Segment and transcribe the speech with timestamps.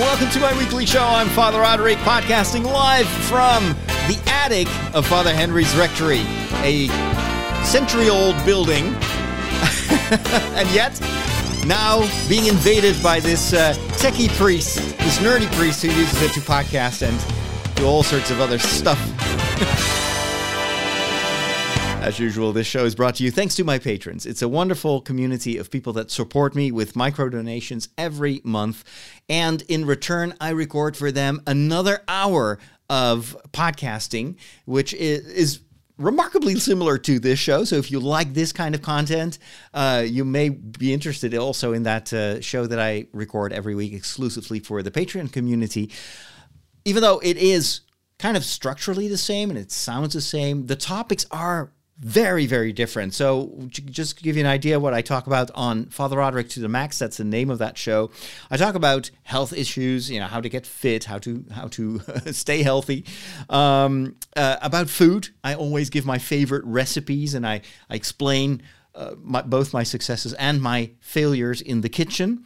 [0.00, 1.02] welcome to my weekly show.
[1.02, 3.62] I'm Father Roderick, podcasting live from
[4.08, 6.22] the attic of Father Henry's Rectory,
[6.62, 6.88] a
[7.64, 8.86] century old building,
[10.56, 10.98] and yet
[11.66, 12.00] now
[12.30, 17.06] being invaded by this uh, techie priest, this nerdy priest who uses it to podcast
[17.06, 18.98] and do all sorts of other stuff.
[22.00, 24.24] As usual, this show is brought to you thanks to my patrons.
[24.24, 28.84] It's a wonderful community of people that support me with micro donations every month.
[29.28, 32.58] And in return, I record for them another hour
[32.88, 35.60] of podcasting, which is, is
[35.98, 37.64] remarkably similar to this show.
[37.64, 39.38] So if you like this kind of content,
[39.74, 43.92] uh, you may be interested also in that uh, show that I record every week
[43.92, 45.92] exclusively for the Patreon community.
[46.86, 47.82] Even though it is
[48.18, 52.72] kind of structurally the same and it sounds the same, the topics are very very
[52.72, 53.12] different.
[53.12, 56.60] So just to give you an idea what i talk about on father roderick to
[56.60, 58.10] the max that's the name of that show.
[58.50, 62.00] I talk about health issues you know how to get fit how to how to
[62.32, 63.04] stay healthy.
[63.48, 68.62] Um, uh, about food i always give my favorite recipes and i, I explain
[68.94, 72.44] uh, my, both my successes and my failures in the kitchen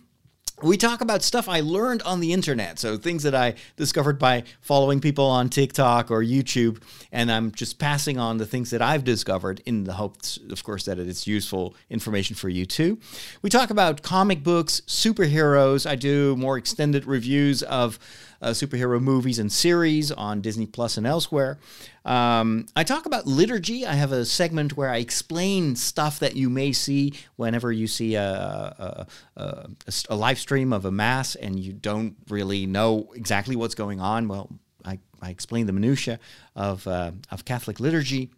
[0.63, 2.79] we talk about stuff I learned on the internet.
[2.79, 6.81] So things that I discovered by following people on TikTok or YouTube.
[7.11, 10.85] And I'm just passing on the things that I've discovered in the hopes, of course,
[10.85, 12.99] that it's useful information for you too.
[13.43, 15.89] We talk about comic books, superheroes.
[15.89, 17.99] I do more extended reviews of
[18.45, 21.59] uh, superhero movies and series on Disney Plus and elsewhere.
[22.05, 23.87] Um, I talk about liturgy.
[23.87, 28.15] I have a segment where I explain stuff that you may see whenever you see
[28.15, 29.07] a, a,
[29.37, 29.69] a,
[30.11, 34.29] a live stream of a mass and you don't really know exactly what's going on.
[34.29, 34.51] Well,
[34.85, 36.21] I, I explain the minutia
[36.55, 38.31] of uh, of Catholic liturgy.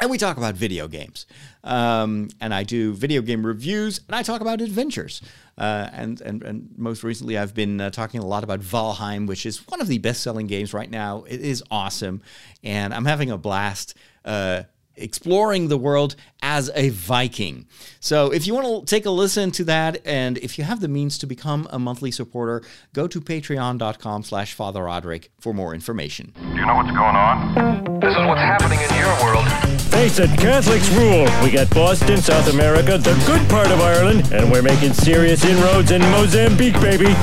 [0.00, 1.26] And we talk about video games.
[1.62, 5.20] Um, and I do video game reviews and I talk about adventures.
[5.58, 9.44] Uh, and, and, and most recently, I've been uh, talking a lot about Valheim, which
[9.44, 11.24] is one of the best selling games right now.
[11.28, 12.22] It is awesome.
[12.64, 13.94] And I'm having a blast.
[14.24, 14.62] Uh,
[15.00, 17.66] exploring the world as a Viking.
[18.00, 20.88] So if you want to take a listen to that, and if you have the
[20.88, 22.62] means to become a monthly supporter,
[22.92, 26.32] go to patreon.com slash Father Roderick for more information.
[26.34, 28.00] Do you know what's going on?
[28.00, 29.46] This is what's happening in your world.
[29.90, 31.26] Face it, Catholics rule.
[31.42, 35.90] We got Boston, South America, the good part of Ireland, and we're making serious inroads
[35.90, 37.14] in Mozambique, baby.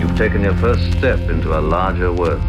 [0.00, 2.42] You've taken your first step into a larger world.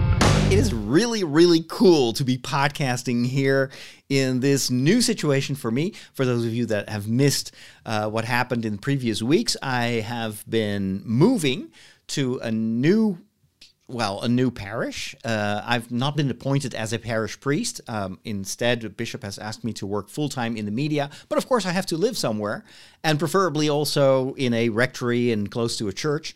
[0.52, 3.72] It is really, really cool to be podcasting here
[4.10, 5.94] in this new situation for me.
[6.14, 7.52] For those of you that have missed
[7.84, 11.72] uh, what happened in previous weeks, I have been moving
[12.10, 13.18] to a new
[13.88, 15.16] well, a new parish.
[15.24, 17.82] Uh, I've not been appointed as a parish priest.
[17.88, 21.12] Um, instead, the bishop has asked me to work full time in the media.
[21.30, 22.64] But of course, I have to live somewhere,
[23.04, 26.36] and preferably also in a rectory and close to a church.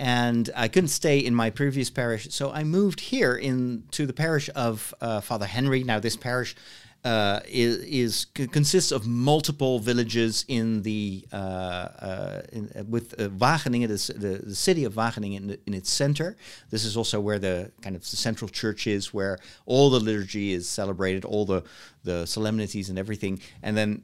[0.00, 4.48] And I couldn't stay in my previous parish, so I moved here into the parish
[4.54, 5.84] of uh, Father Henry.
[5.84, 6.56] Now, this parish
[7.04, 13.88] uh, is, is, consists of multiple villages in the uh, uh, in, with uh, Wageningen,
[13.88, 16.34] the, the, the, city of Wageningen in, in, its center.
[16.70, 20.54] This is also where the kind of the central church is, where all the liturgy
[20.54, 21.62] is celebrated, all the
[22.04, 24.02] the solemnities and everything, and then.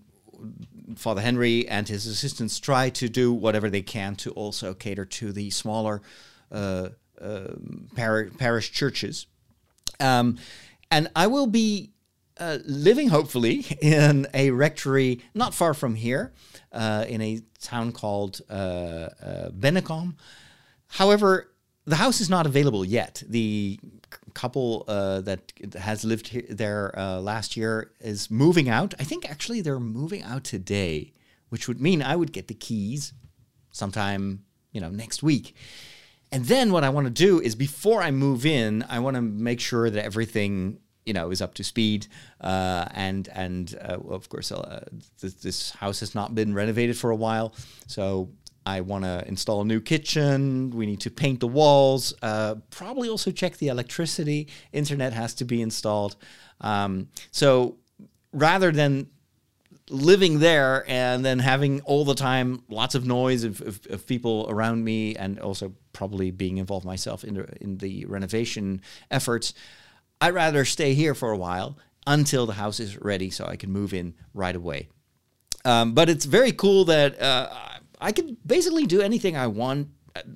[0.97, 5.33] Father Henry and his assistants try to do whatever they can to also cater to
[5.33, 6.03] the smaller
[6.53, 9.27] uh, um, par- parish churches.
[10.01, 10.39] Um,
[10.91, 11.93] and I will be
[12.39, 16.33] uh, living hopefully in a rectory not far from here,
[16.73, 20.15] uh, in a town called uh, uh, Bennekom.
[20.89, 21.51] However,
[21.87, 23.23] the house is not available yet.
[23.27, 23.79] The
[24.37, 25.41] couple uh, that
[25.79, 28.93] has lived here, there uh, last year is moving out.
[29.01, 31.15] I think actually they're moving out today,
[31.49, 33.15] which would mean I would get the keys
[33.71, 35.57] sometime, you know, next week.
[36.31, 39.23] And then what I want to do is before I move in, I want to
[39.23, 42.09] make sure that everything you know is up to speed
[42.41, 44.85] uh, and and uh, of course uh,
[45.21, 47.55] this, this, house has not been renovated for a while
[47.87, 48.29] so
[48.67, 50.71] I want to install a new kitchen.
[50.71, 52.13] We need to paint the walls.
[52.21, 54.49] Uh, probably also check the electricity.
[54.73, 56.17] Internet has to be installed.
[56.61, 57.77] Um, so
[58.33, 59.09] rather than
[59.89, 64.47] living there and then having all the time lots of noise of, of, of, people
[64.49, 68.81] around me and also probably being involved myself in the, in the renovation
[69.13, 69.55] efforts,
[70.21, 73.71] I'd rather stay here for a while until the house is ready so I can
[73.71, 74.89] move in right away.
[75.65, 77.49] Um, but it's very cool that uh,
[78.01, 79.89] I can basically do anything I want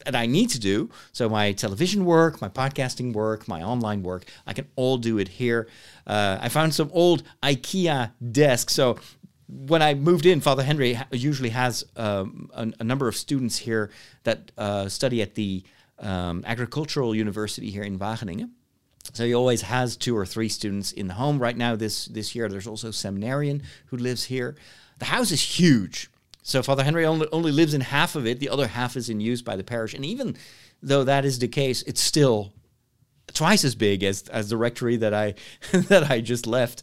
[0.05, 0.91] that I need to do.
[1.13, 5.29] So my television work, my podcasting work, my online work, I can all do it
[5.29, 5.69] here.
[6.07, 8.75] Uh, I found some old IKEA desks.
[8.75, 8.99] So
[9.49, 13.91] when I moved in, Father Henry usually has um, a, a, number of students here
[14.25, 15.65] that uh, study at the
[15.99, 18.51] um, agricultural university here in Wageningen.
[19.13, 21.39] So he always has two or three students in the home.
[21.39, 24.57] Right now, this this year, there's also a seminarian who lives here.
[24.99, 26.10] The house is huge.
[26.43, 28.41] So Father Henry only, only lives in half of it.
[28.41, 29.95] The other half is in use by the parish.
[29.95, 30.37] And even
[30.83, 32.53] though that is the case, it's still
[33.33, 35.35] twice as big as, as the rectory that I
[35.73, 36.83] that I just left.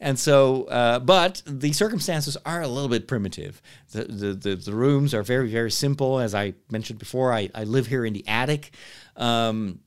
[0.00, 3.60] And so, uh, but the circumstances are a little bit primitive.
[3.92, 6.18] The, the, the, the, rooms are very, very simple.
[6.18, 8.70] As I mentioned before, I, I live here in the attic.
[9.16, 9.80] Um,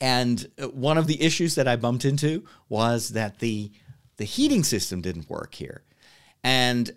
[0.00, 3.70] and one of the issues that I bumped into was that the,
[4.16, 5.82] the heating system didn't work here.
[6.42, 6.90] And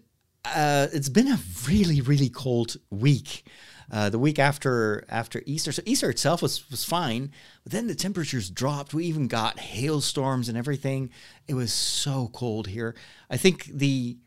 [0.56, 3.46] uh, it's been a really, really cold week.
[3.90, 5.72] Uh, the week after after Easter.
[5.72, 7.32] So Easter itself was was fine,
[7.64, 8.94] but then the temperatures dropped.
[8.94, 11.10] We even got hailstorms and everything.
[11.48, 12.96] It was so cold here.
[13.30, 14.18] I think the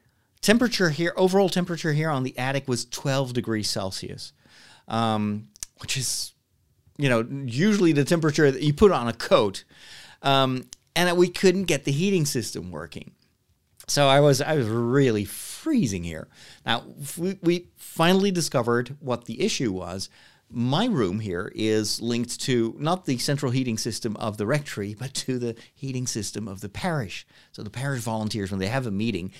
[0.40, 4.32] temperature here, overall temperature here on the attic was 12 degrees Celsius,
[4.88, 5.49] um,
[5.81, 6.32] which is,
[6.96, 9.64] you know, usually the temperature that you put on a coat.
[10.22, 13.12] Um, and we couldn't get the heating system working.
[13.87, 15.25] So I was I was really
[15.60, 16.28] freezing here.
[16.64, 16.84] Now
[17.16, 20.08] we, finally discovered what the issue was.
[20.48, 25.14] My room here is linked to not the central heating system of the rectory, but
[25.14, 27.26] to the heating system of the parish.
[27.52, 29.32] So the parish volunteers, when they have a meeting,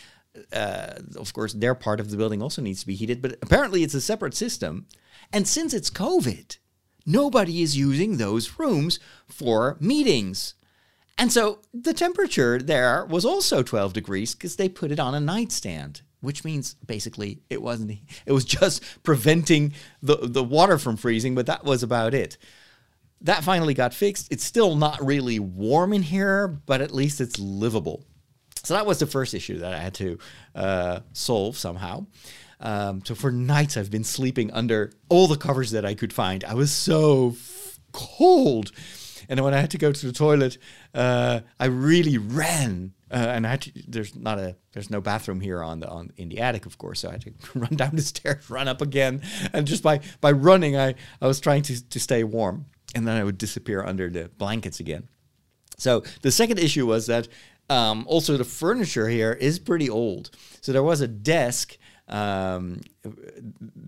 [0.53, 3.83] uh, of course, their part of the building also needs to be heated, but apparently
[3.83, 4.87] it's a separate system.
[5.33, 6.59] And since it's COVID,
[7.07, 10.55] nobody is using those rooms for meetings.
[11.21, 15.21] And so the temperature there was also 12 degrees because they put it on a
[15.21, 19.73] nightstand, which means basically it wasn't, it was just preventing
[20.03, 22.37] the, the water from freezing, but that was about it.
[23.23, 24.33] That finally got fixed.
[24.33, 28.05] It's still not really warm in here, but at least it's livable.
[28.63, 30.19] So that was the first issue that I had to
[30.55, 32.07] uh, solve somehow.
[32.61, 36.45] Um, so for nights, I've been sleeping under all the covers that I could find.
[36.45, 38.71] I was so f- cold.
[39.29, 40.59] And when I had to go to the toilet,
[40.95, 42.93] uh, I really ran.
[43.11, 46.13] Uh, and I had to, there's not a there's no bathroom here on the on
[46.17, 47.01] in the attic, of course.
[47.01, 49.23] So I had to run down the stairs, run up again,
[49.53, 53.17] and just by by running, I I was trying to to stay warm, and then
[53.17, 55.09] I would disappear under the blankets again.
[55.77, 57.27] So the second issue was that
[57.69, 60.31] um, also the furniture here is pretty old.
[60.61, 62.81] So there was a desk um,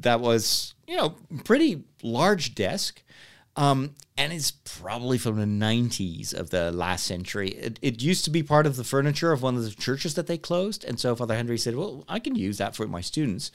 [0.00, 3.02] that was you know pretty large desk
[3.56, 7.50] um, and it's probably from the 90s of the last century.
[7.50, 10.26] It, it, used to be part of the furniture of one of the churches that
[10.26, 10.84] they closed.
[10.84, 13.50] And so Father Henry said, Well, I can use that for my students.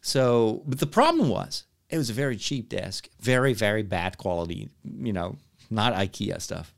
[0.00, 4.70] So, but the problem was it was a very cheap desk, very, very bad quality,
[4.84, 5.36] you know,
[5.70, 6.74] not IKEA stuff.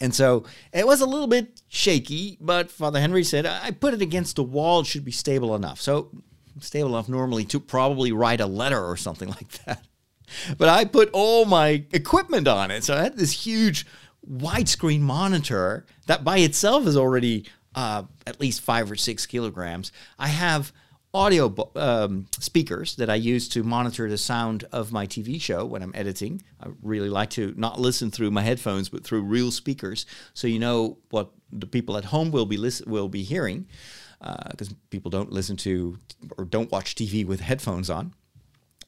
[0.00, 4.02] And so it was a little bit shaky, but Father Henry said, I put it
[4.02, 5.80] against the wall, it should be stable enough.
[5.80, 6.10] So,
[6.60, 9.84] stable enough normally to probably write a letter or something like that
[10.58, 12.84] but I put all my equipment on it.
[12.84, 13.86] So I had this huge
[14.28, 17.44] widescreen monitor that by itself is already
[17.74, 19.92] uh, at least five or six kilograms.
[20.18, 20.72] I have
[21.14, 25.82] audio um, speakers that I use to monitor the sound of my TV show when
[25.82, 26.42] I'm editing.
[26.60, 30.58] I really like to not listen through my headphones, but through real speakers, so you
[30.58, 33.68] know what the people at home will be will be hearing,
[34.18, 35.98] because uh, people don't listen to
[36.36, 38.12] or don't watch TV with headphones on.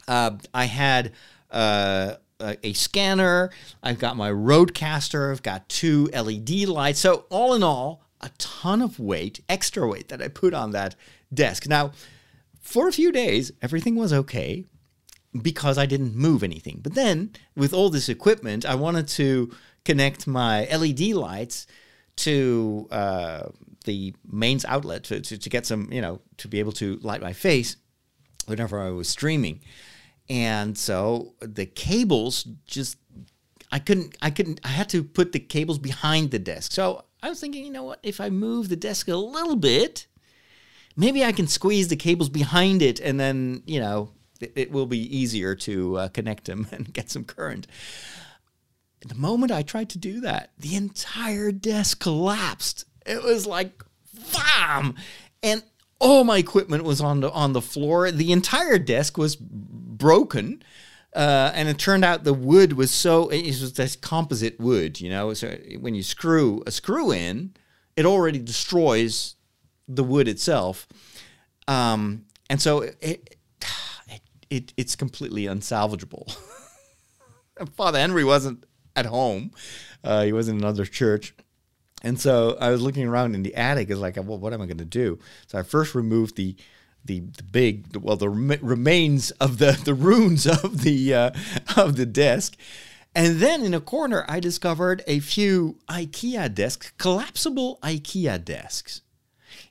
[0.09, 1.13] Uh, I had
[1.51, 3.51] uh, a, scanner.
[3.83, 5.31] I've got my Rodecaster.
[5.31, 7.01] I've got two LED lights.
[7.01, 10.95] So all in all, a ton of weight, extra weight that I put on that
[11.33, 11.67] desk.
[11.67, 11.93] Now,
[12.61, 14.65] for a few days, everything was okay
[15.41, 16.81] because I didn't move anything.
[16.83, 19.53] But then, with all this equipment, I wanted to
[19.85, 21.67] connect my LED lights
[22.17, 23.49] to uh,
[23.85, 27.21] the mains outlet to, to, to, get some, you know, to be able to light
[27.21, 27.77] my face
[28.47, 29.61] whenever I was streaming
[30.29, 32.99] and so the cables just
[33.71, 36.73] I couldn't I couldn't I had to put the cables behind the desk.
[36.73, 40.07] So I was thinking, you know what, if I move the desk a little bit,
[40.97, 44.87] maybe I can squeeze the cables behind it and then, you know, it, it will
[44.87, 47.67] be easier to uh, connect them and get some current.
[49.07, 52.87] The moment I tried to do that, the entire desk collapsed.
[53.05, 53.85] It was like,
[54.33, 54.95] bam!
[55.43, 55.63] And
[56.01, 58.11] all my equipment was on the on the floor.
[58.11, 59.37] The entire desk was
[59.97, 60.63] broken.
[61.15, 65.09] Uh, and it turned out the wood was so it was this composite wood, you
[65.09, 65.33] know.
[65.33, 67.55] So when you screw a screw in,
[67.97, 69.35] it already destroys
[69.89, 70.87] the wood itself,
[71.69, 73.37] um, and so it, it,
[74.51, 76.37] it it's completely unsalvageable.
[77.75, 79.53] Father Henry wasn't at home;
[80.05, 81.35] uh, he was in another church,
[82.03, 83.89] and so I was looking around in the attic.
[83.89, 85.19] Is like, well, what am I going to do?
[85.47, 86.57] So I first removed the
[87.07, 91.31] the, the big well the remains of the the runes of the uh,
[91.77, 92.57] of the desk
[93.15, 99.01] And then in a corner, I discovered a few IKEA desks, collapsible IKEA desks.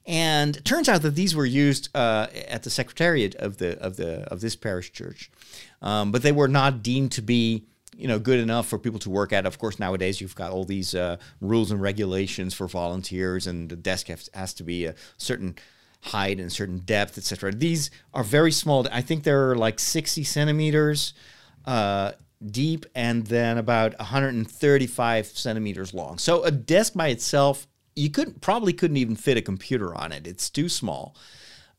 [0.07, 3.97] And it turns out that these were used uh, at the secretariat of the of
[3.97, 5.29] the of this parish church,
[5.81, 7.65] um, but they were not deemed to be
[7.95, 9.45] you know good enough for people to work at.
[9.45, 13.75] Of course, nowadays you've got all these uh, rules and regulations for volunteers, and the
[13.75, 15.55] desk has, has to be a certain
[16.05, 17.51] height and certain depth, etc.
[17.51, 18.88] These are very small.
[18.91, 21.13] I think they're like 60 centimeters
[21.65, 22.12] uh,
[22.45, 26.17] deep and then about 135 centimeters long.
[26.17, 30.27] So a desk by itself, you could probably couldn't even fit a computer on it.
[30.27, 31.15] It's too small.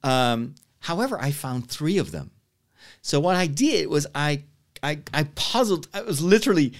[0.02, 2.30] Um, however, I found three of them.
[3.02, 4.42] So what I did was I
[4.82, 5.88] I, I puzzled.
[5.94, 6.74] I was literally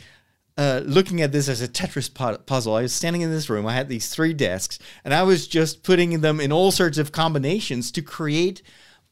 [0.57, 2.13] uh, looking at this as a Tetris
[2.47, 2.75] puzzle.
[2.75, 3.67] I was standing in this room.
[3.67, 7.13] I had these three desks, and I was just putting them in all sorts of
[7.13, 8.63] combinations to create,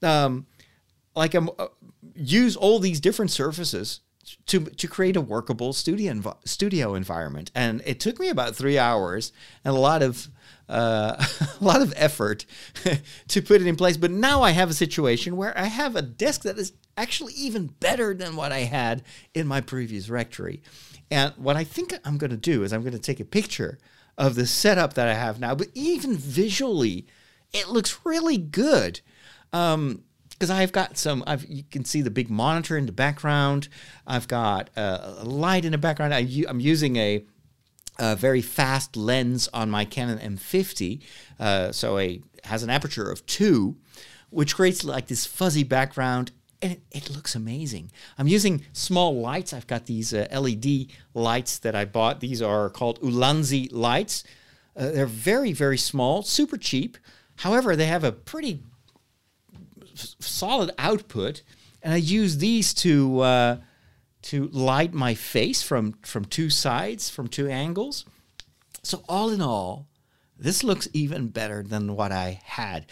[0.02, 0.46] um,
[1.14, 1.68] like a uh,
[2.14, 4.00] use all these different surfaces
[4.46, 7.50] to to create a workable studio env- studio environment.
[7.54, 9.32] And it took me about three hours
[9.64, 10.28] and a lot of
[10.68, 11.16] uh,
[11.60, 12.46] a lot of effort
[13.28, 13.96] to put it in place.
[13.96, 17.66] But now I have a situation where I have a desk that is actually even
[17.66, 19.02] better than what I had
[19.34, 20.62] in my previous rectory.
[21.10, 23.78] And what I think I'm going to do is I'm going to take a picture
[24.16, 27.06] of the setup that I have now, but even visually,
[27.52, 29.00] it looks really good.
[29.52, 33.68] Um, because I've got some, I've, you can see the big monitor in the background.
[34.04, 36.12] I've got a light in the background.
[36.12, 37.24] I, am using a,
[37.98, 41.02] a, very fast lens on my Canon M50,
[41.38, 43.76] uh, so it has an aperture of two,
[44.30, 46.32] which creates like this fuzzy background
[46.62, 47.90] and it, it, looks amazing.
[48.16, 49.52] I'm using small lights.
[49.52, 52.20] I've got these uh, LED lights that I bought.
[52.20, 54.24] These are called Ulanzi lights.
[54.74, 56.96] Uh, they're very, very small, super cheap.
[57.36, 58.62] However, they have a pretty
[59.94, 61.42] solid output,
[61.82, 63.56] and I use these to uh,
[64.24, 68.04] to light my face from from two sides, from two angles.
[68.82, 69.86] So all in all,
[70.38, 72.86] this looks even better than what I had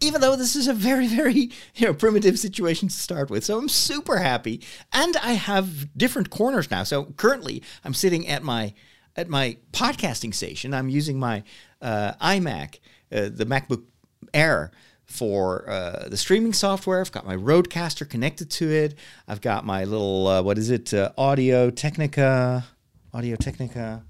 [0.00, 3.44] even though this is a very, very you know primitive situation to start with.
[3.44, 4.62] So I'm super happy,
[4.92, 6.82] and I have different corners now.
[6.82, 8.74] So currently, I'm sitting at my
[9.16, 10.74] at my podcasting station.
[10.74, 11.42] I'm using my
[11.82, 12.78] uh, iMac,
[13.12, 13.84] uh, the MacBook
[14.32, 14.70] Air
[15.10, 17.00] for uh, the streaming software.
[17.00, 18.94] I've got my Rodecaster connected to it.
[19.26, 20.94] I've got my little uh, what is it?
[20.94, 22.64] Uh, Audio Technica,
[23.12, 24.04] Audio Technica,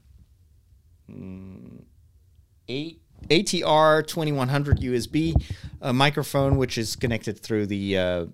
[1.10, 1.82] mm,
[2.68, 5.34] eight ATR 2100 USB
[5.80, 8.26] uh, microphone, which is connected through the uh,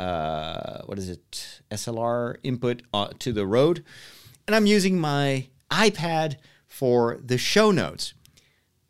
[0.00, 2.82] uh, what is it XLR input
[3.18, 3.84] to the Rode,
[4.46, 8.14] and I'm using my iPad for the show notes,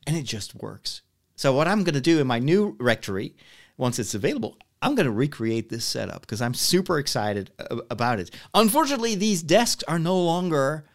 [0.06, 1.02] and it just works.
[1.37, 3.37] So what I'm going to do in my new rectory,
[3.76, 7.50] once it's available, I'm going to recreate this setup because I'm super excited
[7.90, 8.31] about it.
[8.55, 10.87] Unfortunately, these desks are no longer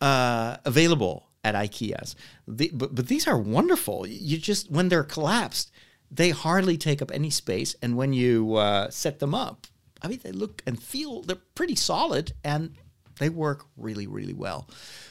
[0.00, 2.16] uh, available at IKEA's.
[2.48, 4.06] The, but, but these are wonderful.
[4.06, 5.70] You just, when they're collapsed,
[6.10, 7.76] they hardly take up any space.
[7.82, 9.66] And when you uh, set them up,
[10.02, 12.74] I mean, they look and feel, they're pretty solid and
[13.18, 14.68] they work really, really well.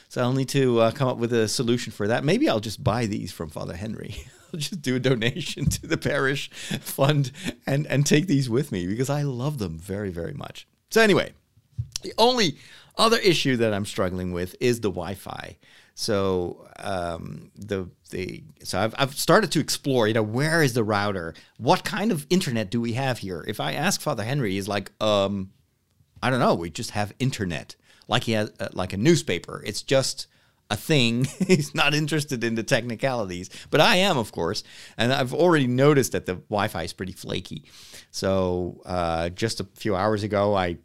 [0.08, 2.24] So I'll need to uh, come up with a solution for that.
[2.24, 4.26] Maybe I'll just buy these from Father Henry.
[4.58, 7.32] Just do a donation to the parish fund
[7.66, 10.66] and, and take these with me because I love them very, very much.
[10.90, 11.32] So, anyway,
[12.02, 12.56] the only
[12.96, 15.56] other issue that I'm struggling with is the Wi Fi.
[15.94, 20.08] So um, the the so I've I've started to explore.
[20.08, 21.34] You know, where is the router?
[21.58, 23.44] What kind of internet do we have here?
[23.46, 25.50] If I ask Father Henry, he's like, um,
[26.22, 26.54] I don't know.
[26.54, 27.76] We just have internet,
[28.08, 29.62] like he has uh, like a newspaper.
[29.64, 30.26] It's just
[30.70, 31.24] a thing.
[31.46, 34.62] He's not interested in the technicalities, but I am, of course.
[34.96, 37.64] And I've already noticed that the Wi-Fi is pretty flaky.
[38.10, 40.78] So uh, just a few hours ago, I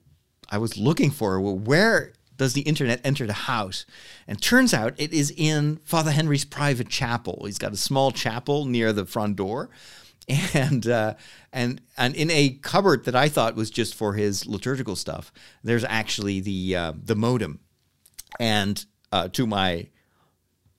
[0.51, 3.85] I was looking for well, where does the internet enter the house?
[4.27, 7.43] And turns out it is in Father Henry's private chapel.
[7.45, 9.69] He's got a small chapel near the front door.
[10.53, 11.15] And uh,
[11.51, 15.31] and and in a cupboard that I thought was just for his liturgical stuff,
[15.63, 17.61] there's actually the uh, the modem.
[18.39, 19.87] And uh, to my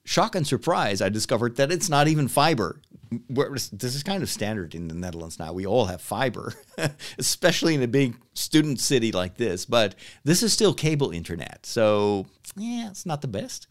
[0.04, 4.74] shock and surprise, I discovered that it's not even fiber this is kind of standard
[4.74, 5.52] in the Netherlands now.
[5.52, 6.54] We all have fiber,
[7.18, 9.64] especially in a big student city like this.
[9.64, 13.66] But this is still cable internet, so yeah, it's not the best.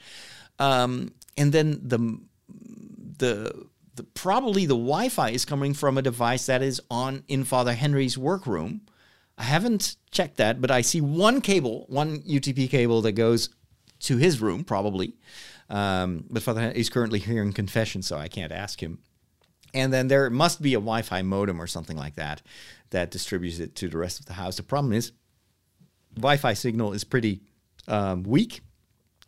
[0.59, 2.19] Um, and then the
[3.17, 7.73] the the, probably the Wi-Fi is coming from a device that is on in Father
[7.73, 8.81] Henry's workroom.
[9.37, 13.49] I haven't checked that, but I see one cable, one UTP cable that goes
[13.99, 15.15] to his room, probably.
[15.69, 18.99] Um, but Father he's currently hearing confession, so I can't ask him.
[19.73, 22.41] And then there must be a Wi Fi modem or something like that
[22.89, 24.57] that distributes it to the rest of the house.
[24.57, 25.11] The problem is,
[26.15, 27.41] Wi Fi signal is pretty
[27.87, 28.61] um, week.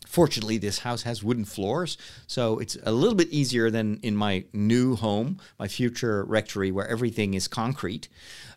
[0.07, 4.43] Fortunately, this house has wooden floors, so it's a little bit easier than in my
[4.51, 8.09] new home, my future rectory, where everything is concrete.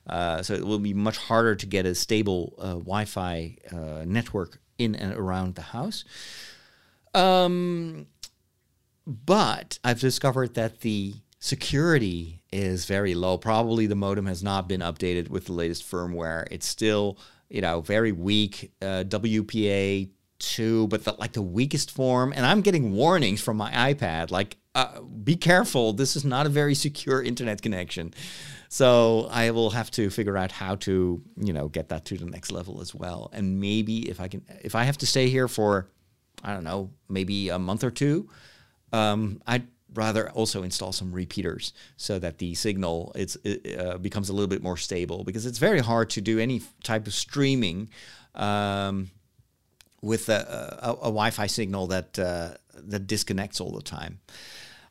[0.06, 4.04] Uh, so it will be much harder to get a stable uh, Wi Fi uh,
[4.06, 6.04] network in and around the house.
[7.14, 8.06] Um,
[9.06, 13.36] but I've discovered that the security is very low.
[13.38, 16.46] Probably the modem has not been updated with the latest firmware.
[16.50, 18.72] It's still, you know, very weak.
[18.80, 22.32] Uh, WPA two, but the, like the weakest form.
[22.34, 25.92] And I'm getting warnings from my iPad, like, uh, be careful.
[25.92, 28.12] This is not a very secure internet connection.
[28.74, 32.24] So I will have to figure out how to, you know, get that to the
[32.24, 33.30] next level as well.
[33.32, 35.86] And maybe if I can, if I have to stay here for,
[36.42, 38.28] I don't know, maybe a month or two,
[38.92, 44.28] um, I'd rather also install some repeaters so that the signal it's, it uh, becomes
[44.28, 47.90] a little bit more stable because it's very hard to do any type of streaming
[48.34, 49.08] um,
[50.02, 54.18] with a, a, a, Wi-Fi signal that uh, that disconnects all the time.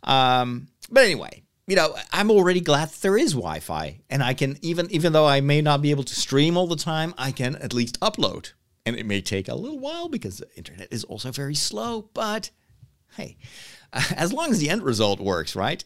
[0.03, 4.91] Um, but anyway, you know, I'm already glad there is Wi-Fi, and I can even
[4.91, 7.73] even though I may not be able to stream all the time, I can at
[7.73, 8.51] least upload.
[8.85, 12.09] And it may take a little while because the internet is also very slow.
[12.13, 12.49] But
[13.15, 13.37] hey,
[13.93, 15.83] as long as the end result works, right?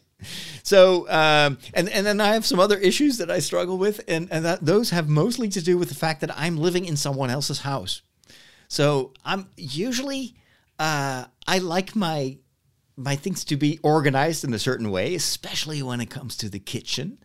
[0.64, 4.26] So, um, and and then I have some other issues that I struggle with, and
[4.32, 7.30] and that those have mostly to do with the fact that I'm living in someone
[7.30, 8.02] else's house.
[8.66, 10.34] So I'm usually
[10.78, 12.38] uh, I like my
[12.98, 16.58] my things to be organized in a certain way, especially when it comes to the
[16.58, 17.18] kitchen.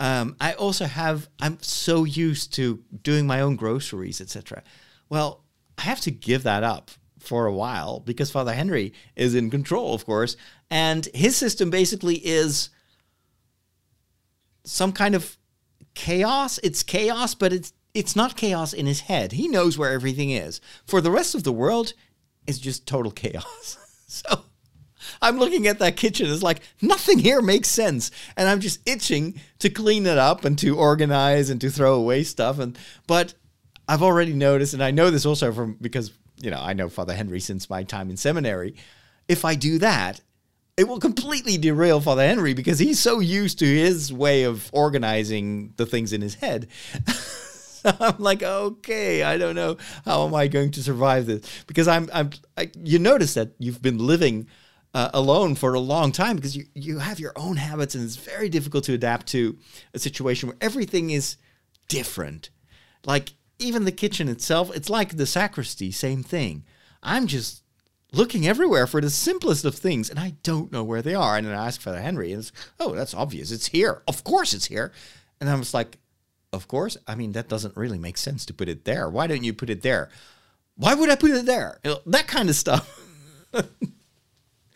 [0.00, 4.64] Um, I also have I'm so used to doing my own groceries, etc.
[5.08, 5.44] Well,
[5.78, 9.94] I have to give that up for a while because Father Henry is in control,
[9.94, 10.36] of course,
[10.70, 12.70] and his system basically is
[14.64, 15.36] some kind of
[15.94, 16.58] chaos.
[16.64, 19.32] It's chaos, but it's it's not chaos in his head.
[19.32, 20.60] He knows where everything is.
[20.84, 21.92] For the rest of the world,
[22.46, 23.78] it's just total chaos.
[24.08, 24.46] so
[25.22, 26.30] I'm looking at that kitchen.
[26.30, 30.58] It's like nothing here makes sense, and I'm just itching to clean it up and
[30.58, 32.58] to organize and to throw away stuff.
[32.58, 33.34] And but
[33.88, 37.14] I've already noticed, and I know this also from because you know I know Father
[37.14, 38.74] Henry since my time in seminary.
[39.28, 40.20] If I do that,
[40.76, 45.72] it will completely derail Father Henry because he's so used to his way of organizing
[45.76, 46.66] the things in his head.
[47.84, 52.10] I'm like, okay, I don't know how am I going to survive this because I'm
[52.12, 54.48] I'm I, you notice that you've been living
[54.94, 58.16] uh, alone for a long time because you, you have your own habits and it's
[58.16, 59.56] very difficult to adapt to
[59.94, 61.36] a situation where everything is
[61.88, 62.50] different.
[63.04, 66.64] Like even the kitchen itself, it's like the sacristy, same thing.
[67.02, 67.62] I'm just
[68.12, 71.36] looking everywhere for the simplest of things and I don't know where they are.
[71.36, 73.50] And then I ask Father Henry and it's, oh, that's obvious.
[73.50, 74.02] It's here.
[74.06, 74.92] Of course it's here.
[75.40, 75.98] And I was like,
[76.52, 76.98] of course.
[77.06, 79.08] I mean, that doesn't really make sense to put it there.
[79.08, 80.10] Why don't you put it there?
[80.76, 81.78] Why would I put it there?
[82.06, 83.00] That kind of stuff.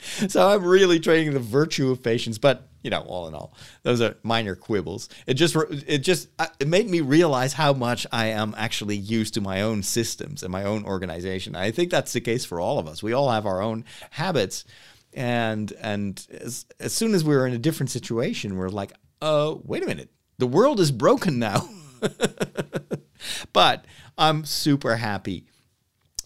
[0.28, 4.00] so I'm really training the virtue of patience, but you know, all in all, those
[4.00, 5.08] are minor quibbles.
[5.26, 5.56] It just
[5.88, 6.28] it just
[6.60, 10.52] it made me realize how much I am actually used to my own systems and
[10.52, 11.56] my own organization.
[11.56, 13.02] I think that's the case for all of us.
[13.02, 14.64] We all have our own habits,
[15.12, 19.82] and and as, as soon as we're in a different situation, we're like, oh, wait
[19.82, 21.68] a minute, the world is broken now.
[23.52, 23.84] but
[24.16, 25.46] I'm super happy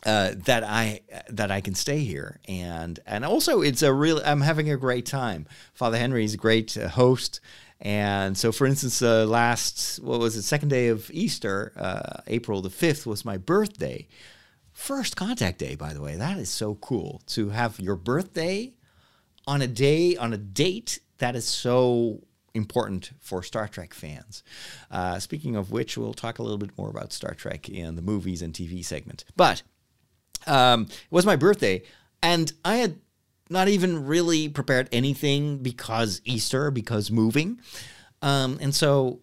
[0.04, 4.20] uh, that I that I can stay here, and and also it's a real.
[4.24, 5.46] I'm having a great time.
[5.74, 7.40] Father Henry's a great uh, host,
[7.80, 12.62] and so for instance, uh, last what was it, second day of Easter, uh, April
[12.62, 14.06] the fifth was my birthday.
[14.72, 16.16] First contact day, by the way.
[16.16, 18.72] That is so cool to have your birthday
[19.46, 21.00] on a day on a date.
[21.18, 22.22] That is so
[22.54, 24.42] important for Star Trek fans.
[24.90, 28.02] Uh, speaking of which, we'll talk a little bit more about Star Trek in the
[28.02, 29.24] movies and TV segment.
[29.36, 29.62] But
[30.46, 31.82] um, it was my birthday,
[32.22, 32.98] and I had
[33.48, 37.60] not even really prepared anything because Easter, because moving.
[38.22, 39.20] Um, and so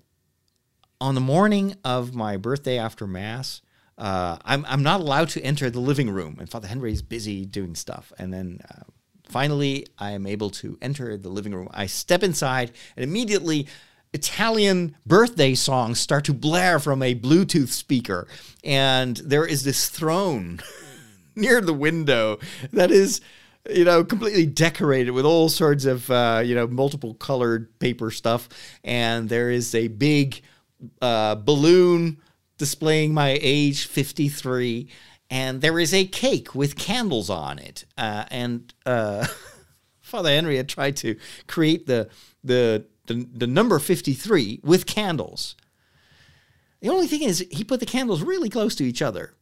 [0.99, 3.61] on the morning of my birthday after Mass,
[3.97, 7.45] uh, I'm, I'm not allowed to enter the living room, and Father Henry is busy
[7.45, 8.11] doing stuff.
[8.19, 8.83] And then uh,
[9.29, 11.69] finally, I am able to enter the living room.
[11.71, 13.67] I step inside, and immediately,
[14.13, 18.27] Italian birthday songs start to blare from a Bluetooth speaker.
[18.63, 20.59] And there is this throne.
[21.41, 22.39] near the window
[22.73, 23.21] that is
[23.69, 28.47] you know, completely decorated with all sorts of, uh, you know, multiple colored paper stuff.
[28.83, 30.41] And there is a big
[31.01, 32.21] uh, balloon
[32.57, 34.87] displaying my age 53.
[35.29, 37.85] And there is a cake with candles on it.
[37.97, 39.27] Uh, and uh,
[39.99, 42.09] Father Henry had tried to create the,
[42.43, 45.55] the, the, the number 53 with candles.
[46.79, 49.33] The only thing is, he put the candles really close to each other.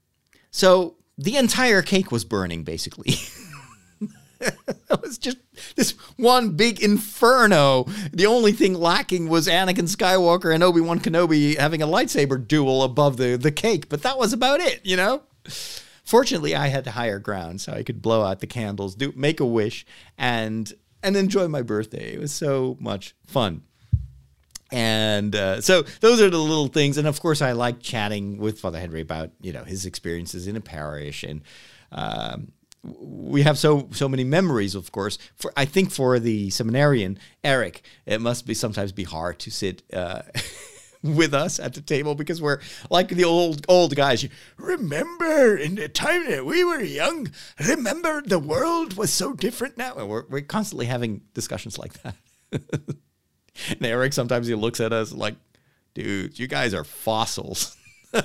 [0.51, 3.15] So the entire cake was burning, basically.
[4.41, 5.37] it was just
[5.75, 7.85] this one big inferno.
[8.11, 12.83] The only thing lacking was Anakin Skywalker and Obi Wan Kenobi having a lightsaber duel
[12.83, 15.23] above the, the cake, but that was about it, you know?
[16.03, 19.45] Fortunately, I had higher ground, so I could blow out the candles, do make a
[19.45, 19.85] wish,
[20.17, 22.13] and and enjoy my birthday.
[22.13, 23.61] It was so much fun.
[24.71, 26.97] And uh, so those are the little things.
[26.97, 30.55] And of course, I like chatting with Father Henry about you know his experiences in
[30.55, 31.41] a parish, and
[31.91, 32.51] um,
[32.83, 34.73] we have so so many memories.
[34.73, 39.39] Of course, for I think for the seminarian Eric, it must be sometimes be hard
[39.39, 39.83] to sit.
[39.93, 40.21] Uh,
[41.05, 44.23] with us at the table because we're like the old old guys.
[44.23, 49.77] You remember in the time that we were young, remember the world was so different
[49.77, 49.95] now.
[49.95, 52.15] And we're, we're constantly having discussions like that.
[53.69, 55.35] and Eric sometimes he looks at us like,
[55.93, 57.75] dude, you guys are fossils.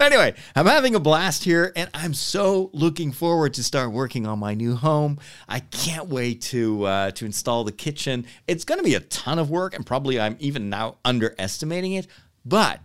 [0.00, 4.38] anyway, I'm having a blast here, and I'm so looking forward to start working on
[4.38, 5.18] my new home.
[5.48, 8.26] I can't wait to uh, to install the kitchen.
[8.46, 12.06] It's going to be a ton of work, and probably I'm even now underestimating it,
[12.44, 12.80] but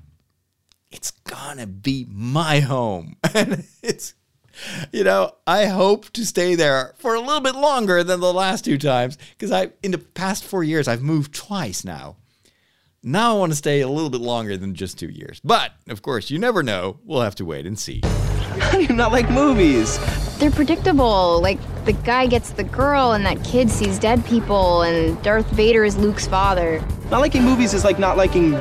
[0.91, 4.13] it's gonna be my home, and it's.
[4.91, 8.65] You know, I hope to stay there for a little bit longer than the last
[8.65, 12.17] two times because I, in the past four years, I've moved twice now.
[13.01, 15.39] Now I want to stay a little bit longer than just two years.
[15.41, 16.99] But, of course, you never know.
[17.05, 18.01] We'll have to wait and see.
[18.59, 19.97] How do you not like movies?
[20.37, 21.39] They're predictable.
[21.41, 25.85] Like, the guy gets the girl, and that kid sees dead people, and Darth Vader
[25.85, 26.83] is Luke's father.
[27.09, 28.51] Not liking movies is like not liking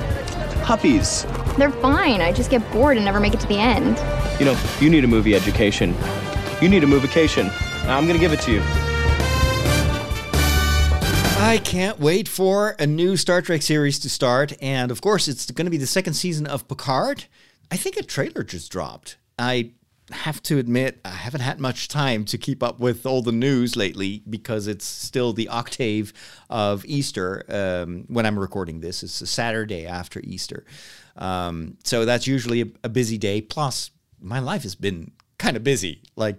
[0.69, 1.25] puppies.
[1.57, 2.21] They're fine.
[2.21, 3.97] I just get bored and never make it to the end.
[4.39, 5.95] You know, you need a movie education.
[6.61, 7.51] You need a movication.
[7.87, 8.61] I'm gonna give it to you.
[11.41, 14.53] I can't wait for a new Star Trek series to start.
[14.61, 17.25] And of course, it's going to be the second season of Picard.
[17.71, 19.17] I think a trailer just dropped.
[19.39, 19.71] I
[20.11, 23.77] have to admit, I haven't had much time to keep up with all the news
[23.77, 26.13] lately because it's still the octave
[26.49, 29.03] of Easter um, when I'm recording this.
[29.03, 30.65] It's a Saturday after Easter.
[31.17, 33.41] Um, so that's usually a, a busy day.
[33.41, 33.91] Plus,
[34.21, 36.03] my life has been kind of busy.
[36.17, 36.39] Like,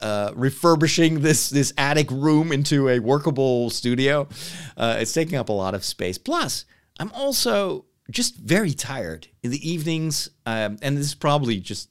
[0.00, 4.28] uh, refurbishing this this attic room into a workable studio.
[4.76, 6.18] Uh, it's taking up a lot of space.
[6.18, 6.66] Plus,
[6.98, 11.88] I'm also just very tired in the evenings, um, and this is probably just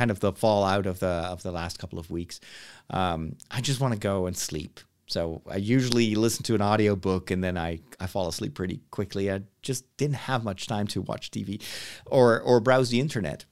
[0.00, 2.40] kind of the fallout of the of the last couple of weeks.
[2.88, 4.80] Um, I just want to go and sleep.
[5.06, 9.30] So I usually listen to an audiobook and then I, I fall asleep pretty quickly.
[9.30, 11.62] I just didn't have much time to watch TV
[12.06, 13.44] or or browse the internet.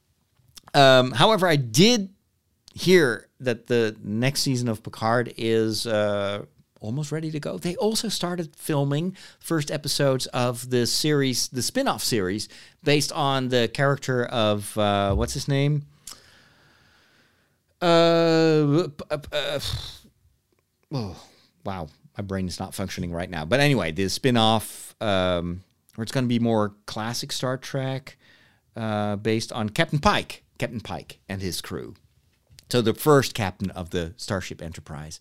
[0.73, 2.09] Um, however, I did
[2.73, 6.45] hear that the next season of Picard is uh,
[6.81, 7.59] almost ready to go.
[7.59, 12.49] They also started filming first episodes of the series, the spin-off series,
[12.83, 15.85] based on the character of uh, what's his name?
[17.81, 19.19] Uh, uh,
[20.91, 21.15] oh,
[21.63, 21.87] wow,
[22.17, 23.45] my brain is not functioning right now.
[23.45, 25.63] But anyway, the spin-off, um,
[25.97, 28.17] or it's going to be more classic Star Trek,
[28.75, 31.95] uh, based on Captain Pike, Captain Pike and his crew.
[32.71, 35.19] So the first captain of the Starship Enterprise.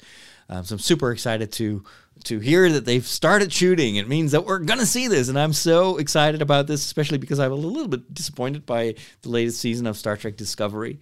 [0.51, 1.83] Um, so I'm super excited to
[2.25, 3.97] to hear that they've started shooting.
[3.97, 7.39] It means that we're gonna see this, and I'm so excited about this, especially because
[7.39, 11.01] I'm a little bit disappointed by the latest season of Star Trek Discovery.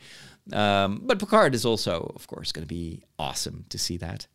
[0.53, 4.27] Um, but Picard is also, of course, going to be awesome to see that.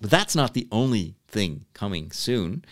[0.00, 2.64] But that's not the only thing coming soon.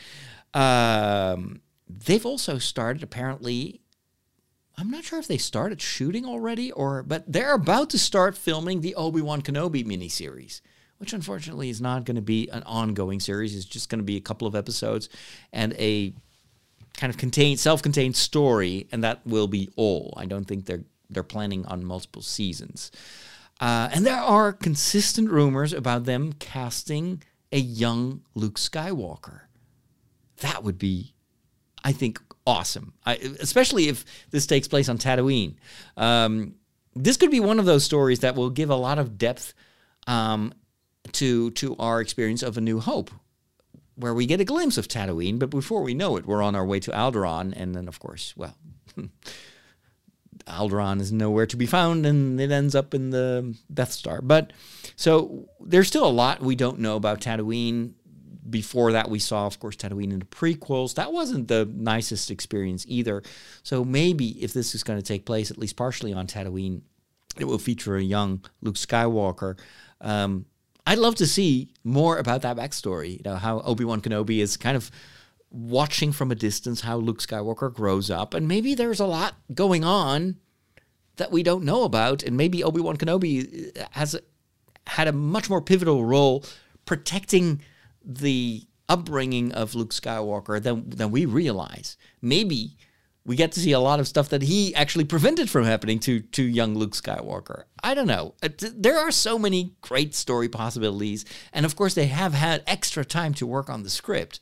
[0.54, 3.80] Um, they've also started apparently
[4.80, 8.80] I'm not sure if they started shooting already or but they're about to start filming
[8.80, 10.62] the Obi-Wan Kenobi miniseries,
[10.96, 13.54] which unfortunately is not going to be an ongoing series.
[13.54, 15.11] It's just going to be a couple of episodes
[15.52, 16.14] and a
[16.94, 20.14] kind of contained self-contained story and that will be all.
[20.16, 22.90] I don't think they're they're planning on multiple seasons.
[23.60, 29.42] Uh, and there are consistent rumors about them casting a young Luke Skywalker.
[30.38, 31.14] That would be,
[31.84, 35.56] I think, awesome, I, especially if this takes place on Tatooine.
[35.96, 36.54] Um,
[36.94, 39.52] this could be one of those stories that will give a lot of depth
[40.06, 40.54] um,
[41.12, 43.10] to to our experience of A New Hope,
[43.94, 46.64] where we get a glimpse of Tatooine, but before we know it, we're on our
[46.64, 48.56] way to Alderaan, and then of course, well.
[50.50, 54.20] Alderaan is nowhere to be found, and it ends up in the Death Star.
[54.20, 54.52] But
[54.96, 57.94] so there's still a lot we don't know about Tatooine
[58.50, 60.94] before that, we saw, of course, Tatooine in the prequels.
[60.94, 63.22] That wasn't the nicest experience either.
[63.62, 66.82] So maybe if this is going to take place, at least partially on Tatooine,
[67.38, 69.58] it will feature a young Luke Skywalker.
[70.00, 70.46] Um,
[70.86, 73.18] I'd love to see more about that backstory.
[73.18, 74.90] You know, how Obi Wan Kenobi is kind of
[75.50, 79.84] watching from a distance how Luke Skywalker grows up, and maybe there's a lot going
[79.84, 80.36] on
[81.16, 84.18] that we don't know about, and maybe Obi Wan Kenobi uh, has
[84.86, 86.44] had a much more pivotal role
[86.86, 87.60] protecting
[88.04, 91.96] the upbringing of Luke Skywalker than than we realize.
[92.20, 92.76] Maybe
[93.24, 96.20] we get to see a lot of stuff that he actually prevented from happening to
[96.20, 97.64] to young Luke Skywalker.
[97.82, 98.34] I don't know.
[98.58, 103.34] There are so many great story possibilities, and of course they have had extra time
[103.34, 104.40] to work on the script.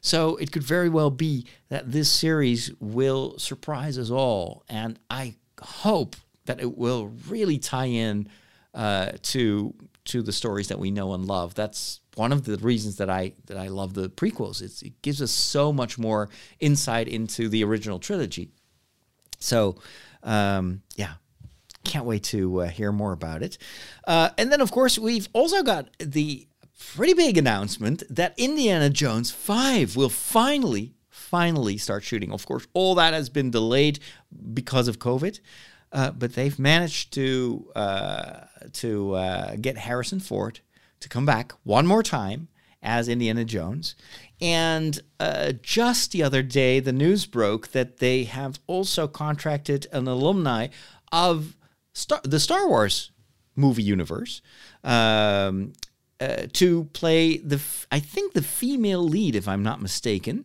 [0.00, 5.34] So it could very well be that this series will surprise us all, and I
[5.60, 8.28] hope that it will really tie in
[8.74, 9.74] uh, to
[10.06, 11.54] to the stories that we know and love.
[11.54, 14.62] That's one of the reasons that I that I love the prequels.
[14.62, 18.50] It's, it gives us so much more insight into the original trilogy.
[19.38, 19.76] So,
[20.22, 21.14] um, yeah,
[21.84, 23.58] can't wait to uh, hear more about it.
[24.06, 26.46] Uh, and then, of course, we've also got the
[26.94, 32.32] pretty big announcement that Indiana Jones 5 will finally, finally start shooting.
[32.32, 34.00] Of course, all that has been delayed
[34.52, 35.40] because of COVID.
[35.92, 40.60] Uh, but they've managed to uh, to uh, get Harrison Ford
[41.00, 42.46] to come back one more time
[42.82, 43.96] as Indiana Jones.
[44.40, 50.06] And uh, just the other day, the news broke that they have also contracted an
[50.06, 50.68] alumni
[51.10, 51.56] of
[51.92, 53.10] Star- the Star Wars
[53.56, 54.40] movie universe
[54.84, 55.72] um,
[56.20, 60.44] uh, to play the, I think, the female lead, if I'm not mistaken,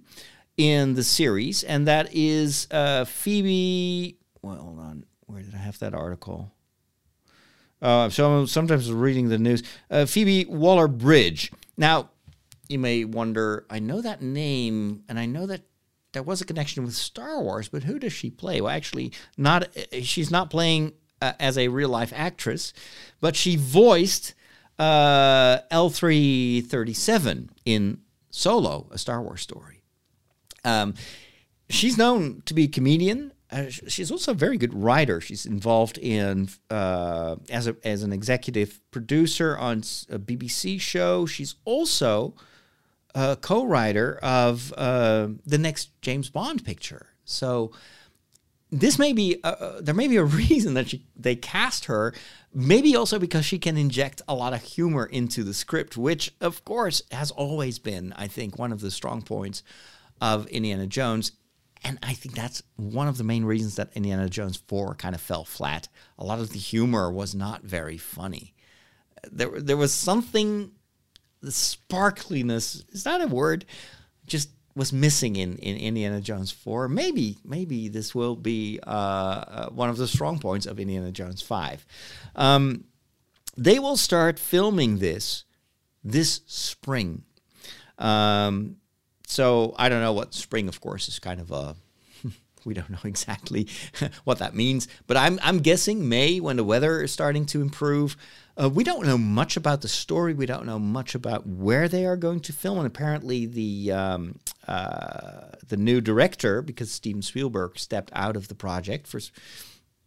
[0.58, 1.64] in the series.
[1.64, 4.18] And that is uh, Phoebe.
[4.42, 5.06] Well, hold on.
[5.26, 6.52] Where did I have that article?
[7.82, 9.64] Uh, so I'm sometimes reading the news.
[9.92, 11.52] Uh, Phoebe Waller Bridge.
[11.78, 12.10] Now,
[12.70, 15.62] you may wonder, I know that name, and I know that
[16.14, 18.62] there was a connection with Star Wars, but who does she play?
[18.62, 19.68] Well, actually, not.
[20.02, 22.72] She's not playing uh, as a real life actress,
[23.20, 24.34] but she voiced
[24.80, 29.84] uh, L3-37 in Solo, a Star Wars story.
[30.64, 30.96] Um,
[31.70, 35.22] she's known to be a comedian uh, she's also a very good writer.
[35.22, 41.26] She's involved in uh, as a, as an executive producer on a BBC show.
[41.26, 42.34] She's also
[43.14, 47.08] a co-writer of uh, the next James Bond picture.
[47.24, 47.72] So
[48.72, 52.14] this may be uh, uh, there may be a reason that she, they cast her.
[52.54, 56.64] Maybe also because she can inject a lot of humor into the script, which of
[56.64, 59.62] course has always been, I think, one of the strong points
[60.22, 61.34] of Indiana Jones
[61.86, 65.22] and I think that's one of the main reasons that Indiana Jones 4 kind of
[65.22, 65.88] fell flat.
[66.18, 68.56] A lot of the humor was not very funny.
[69.32, 70.72] There, there was something,
[71.42, 73.66] the sparkliness, is that a word?
[74.26, 76.90] Just was missing in, in Indiana Jones 4.
[76.90, 81.42] Maybe, maybe this will be uh, uh, one of the strong points of Indiana Jones
[81.42, 81.86] 5.
[82.36, 82.84] Um,
[83.58, 85.46] they will start filming this
[86.04, 87.24] this spring.
[87.98, 88.76] Um,
[89.28, 91.76] so I don't know what spring, of course, is kind of a
[92.66, 93.68] we don't know exactly
[94.24, 98.18] what that means, but I'm I'm guessing May when the weather is starting to improve.
[98.58, 100.34] Uh, we don't know much about the story.
[100.34, 104.40] We don't know much about where they are going to film, and apparently the um,
[104.68, 109.20] uh, the new director, because Steven Spielberg stepped out of the project for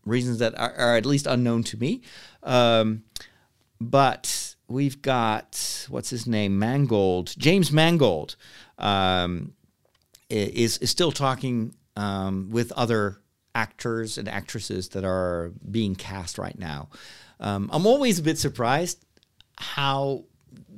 [0.07, 2.01] reasons that are, are at least unknown to me.
[2.43, 3.05] Um,
[3.81, 8.37] but we've got what's his name, Mangold, James Mangold,
[8.79, 9.53] um,
[10.31, 13.19] is is still talking um, with other
[13.55, 16.89] actors and actresses that are being cast right now.
[17.41, 19.05] Um, I'm always a bit surprised
[19.57, 20.25] how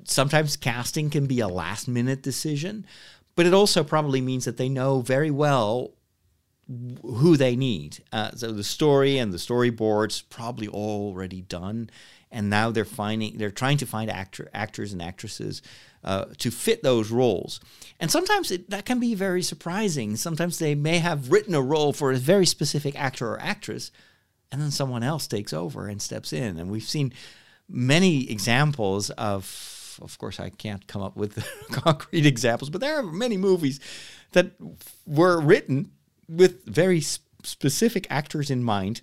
[0.05, 2.87] sometimes casting can be a last minute decision,
[3.37, 5.93] but it also probably means that they know very well
[7.03, 7.99] who they need.
[8.13, 11.91] Uh, so the story and the storyboards probably already done,
[12.31, 15.63] and now they're finding they're trying to find actor actors and actresses
[16.05, 17.61] uh, to fit those roles.
[17.99, 20.17] And sometimes it, that can be very surprising.
[20.17, 23.91] Sometimes they may have written a role for a very specific actor or actress,
[24.53, 26.59] and then someone else takes over and steps in.
[26.59, 27.13] And we've seen
[27.69, 33.03] many examples of, of course, I can't come up with concrete examples, but there are
[33.03, 33.81] many movies
[34.33, 34.53] that
[35.07, 35.93] were written
[36.29, 39.03] with very specific actors in mind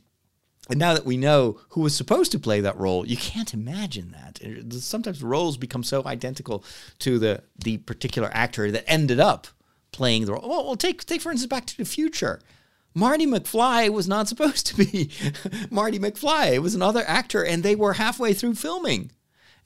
[0.70, 4.12] and now that we know who was supposed to play that role, you can't imagine
[4.12, 4.74] that.
[4.74, 6.64] Sometimes roles become so identical
[7.00, 9.48] to the the particular actor that ended up
[9.92, 10.48] playing the role.
[10.48, 12.42] Well, well take take for instance Back to the Future.
[12.98, 15.12] Marty McFly was not supposed to be
[15.70, 16.54] Marty McFly.
[16.54, 19.12] It was another actor, and they were halfway through filming,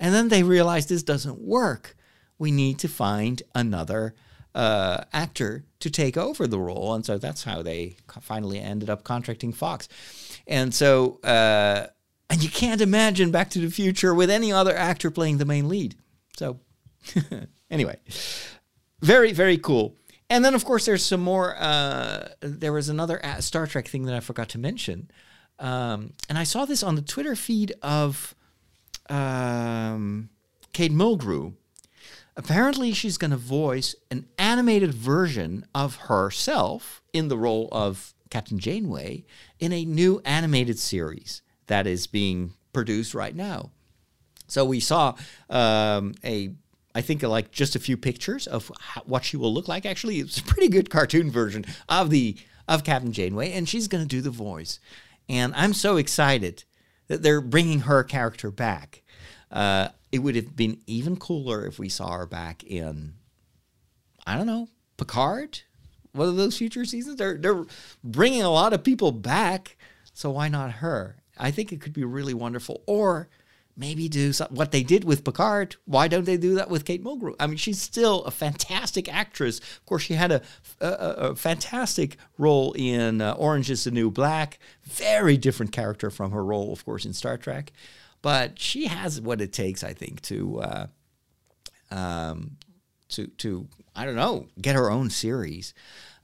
[0.02, 1.96] and then they realized this doesn't work.
[2.38, 4.16] We need to find another
[4.54, 9.06] uh, actor to take over the role, and so that's how they finally ended up
[9.06, 9.88] contracting Fox.
[10.46, 11.88] And so, uh,
[12.30, 15.70] and you can't imagine Back to the Future with any other actor playing the main
[15.70, 15.96] lead.
[16.36, 16.60] So,
[17.72, 17.98] anyway,
[19.02, 19.96] very, very cool.
[20.32, 21.58] And then, of course, there's some more.
[21.58, 25.12] Uh, there was another Star Trek thing that I forgot to mention.
[25.60, 28.34] Um, and I saw this on the Twitter feed of
[29.10, 30.30] um,
[30.72, 31.56] Kate Mulgrew.
[32.38, 38.58] Apparently, she's going to voice an animated version of herself in the role of Captain
[38.58, 39.26] Janeway
[39.60, 43.72] in a new animated series that is being produced right now.
[44.48, 45.16] So we saw
[45.50, 46.52] um, a,
[46.94, 49.86] I think like just a few pictures of how, what she will look like.
[49.86, 54.04] Actually, it's a pretty good cartoon version of the of Captain Janeway, and she's going
[54.04, 54.80] to do the voice.
[55.28, 56.64] And I'm so excited
[57.08, 59.02] that they're bringing her character back.
[59.52, 63.14] Uh, it would have been even cooler if we saw her back in,
[64.26, 65.62] I don't know, Picard.
[66.14, 67.18] One of those future seasons.
[67.18, 67.66] They're they're
[68.04, 69.78] bringing a lot of people back,
[70.14, 71.24] so why not her?
[71.38, 72.84] I think it could be really wonderful.
[72.86, 73.30] Or
[73.76, 75.76] maybe do some, what they did with Picard.
[75.86, 77.36] Why don't they do that with Kate Mulgrew?
[77.40, 79.60] I mean, she's still a fantastic actress.
[79.60, 80.42] Of course, she had a,
[80.80, 84.60] a, a fantastic role in uh, Orange is the New Black.
[84.84, 87.72] Very different character from her role, of course, in Star Trek.
[88.22, 90.88] But she has what it takes, I think, to uh,
[91.90, 92.58] um,
[93.10, 95.74] to to I don't know get her own series,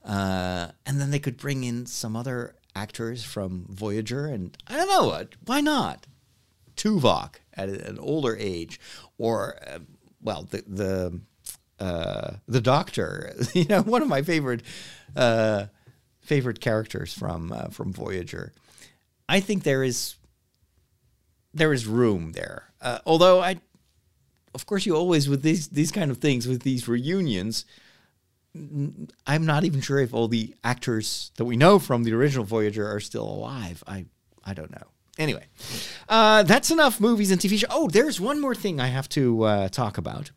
[0.04, 4.88] uh, and then they could bring in some other actors from Voyager, and I don't
[4.88, 5.34] know what.
[5.44, 6.06] Why not?
[6.78, 8.80] Tuvok at an older age,
[9.18, 9.80] or uh,
[10.22, 11.20] well, the the
[11.84, 13.34] uh, the Doctor.
[13.54, 14.62] You know, one of my favorite
[15.16, 15.66] uh,
[16.20, 18.52] favorite characters from uh, from Voyager.
[19.28, 20.16] I think there is
[21.52, 22.70] there is room there.
[22.80, 23.60] Uh, although I,
[24.54, 27.64] of course, you always with these these kind of things with these reunions.
[29.26, 32.90] I'm not even sure if all the actors that we know from the original Voyager
[32.90, 33.84] are still alive.
[33.86, 34.06] I
[34.44, 34.88] I don't know.
[35.18, 35.44] Anyway,
[36.08, 37.70] uh, that's enough movies and TV shows.
[37.70, 40.30] Oh, there's one more thing I have to uh, talk about.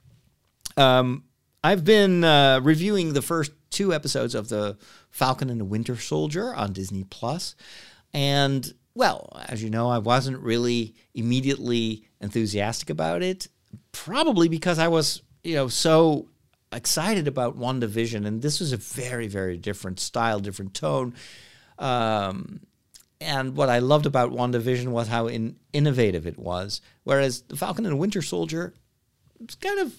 [0.76, 1.26] Um,
[1.64, 4.78] I've been uh, reviewing the first two episodes of the
[5.12, 7.56] Falcon and the Winter Soldier on Disney Plus,
[8.14, 13.48] and well, as you know, I wasn't really immediately enthusiastic about it,
[13.92, 16.28] probably because I was, you know, so
[16.74, 21.14] excited about WandaVision, and this was a very, very different style, different tone.
[21.78, 22.62] Um,
[23.22, 26.82] and what I loved about WandaVision was how in, innovative it was.
[27.04, 28.74] Whereas the Falcon and the Winter Soldier,
[29.40, 29.94] it's kind of,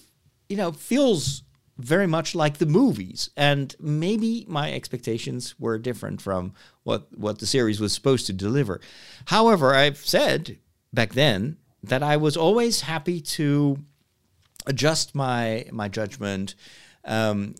[0.49, 1.43] you know, feels
[1.77, 3.29] very much like the movies.
[3.35, 8.81] And maybe my expectations were different from what, what the series was supposed to deliver.
[9.25, 10.59] However, I've said
[10.91, 13.79] back then that I was always happy to
[14.65, 16.55] adjust my my judgment
[17.05, 17.55] um,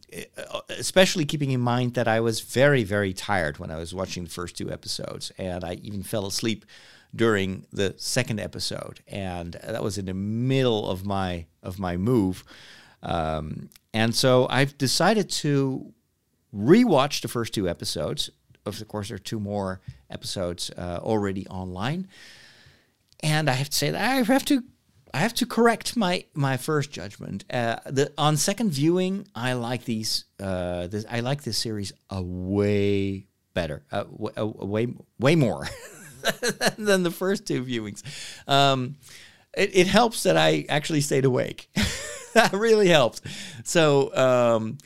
[0.70, 4.30] especially keeping in mind that I was very, very tired when I was watching the
[4.30, 6.66] first two episodes, and I even fell asleep
[7.16, 12.44] during the second episode, and that was in the middle of my of my move.
[13.02, 15.94] Um, and so I've decided to
[16.56, 18.30] rewatch the first two episodes.
[18.66, 22.08] Of course, there are two more episodes uh, already online,
[23.22, 24.64] and I have to say that I have to
[25.14, 27.46] I have to correct my my first judgment.
[27.52, 30.26] Uh, the on second viewing, I like these.
[30.40, 34.88] Uh, this, I like this series a way better, w- a, a way
[35.20, 35.68] way more
[36.78, 38.02] than the first two viewings.
[38.48, 38.96] Um,
[39.56, 41.70] it, it helps that I actually stayed awake.
[42.34, 43.22] that really helps.
[43.64, 44.80] So um,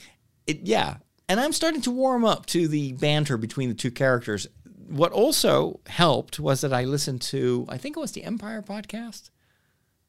[0.46, 0.98] it yeah,
[1.30, 4.46] and I'm starting to warm up to the banter between the two characters.
[4.90, 9.30] What also helped was that I listened to I think it was the Empire podcast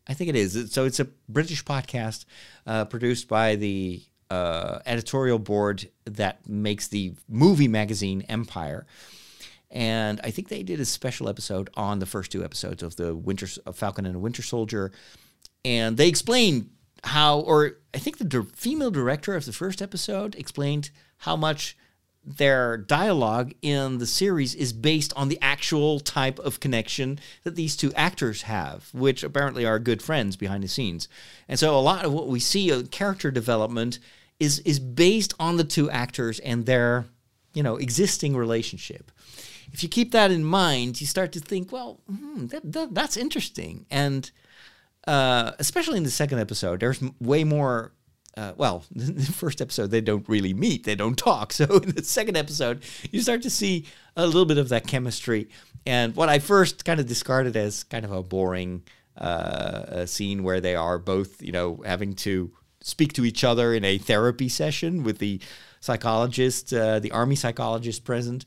[0.09, 0.73] I think it is.
[0.73, 2.25] So it's a British podcast
[2.67, 8.87] uh, produced by the uh, editorial board that makes the movie magazine Empire.
[9.71, 13.15] And I think they did a special episode on the first two episodes of the
[13.15, 14.93] Winter Falcon and the Winter Soldier,
[15.65, 16.71] and they explained
[17.05, 21.77] how, or I think the female director of the first episode explained how much
[22.37, 27.75] their dialogue in the series is based on the actual type of connection that these
[27.75, 31.09] two actors have, which apparently are good friends behind the scenes.
[31.49, 33.99] And so a lot of what we see of character development
[34.39, 37.07] is is based on the two actors and their,
[37.55, 39.11] you know, existing relationship.
[39.73, 43.17] If you keep that in mind, you start to think, well, hmm, that, that, that's
[43.17, 43.87] interesting.
[43.91, 44.31] And
[45.07, 47.93] uh, especially in the second episode, there's way more
[48.39, 51.53] uh, well, the first episode they don't really meet, they don't talk.
[51.59, 53.87] So in the second episode, you start to see
[54.17, 55.49] a little bit of that chemistry.
[55.85, 58.83] And what I first kind of discarded as kind of a boring
[59.17, 63.85] uh, scene where they are both, you know, having to speak to each other in
[63.85, 65.41] a therapy session with the
[65.81, 68.45] psychologist, uh, the army psychologist present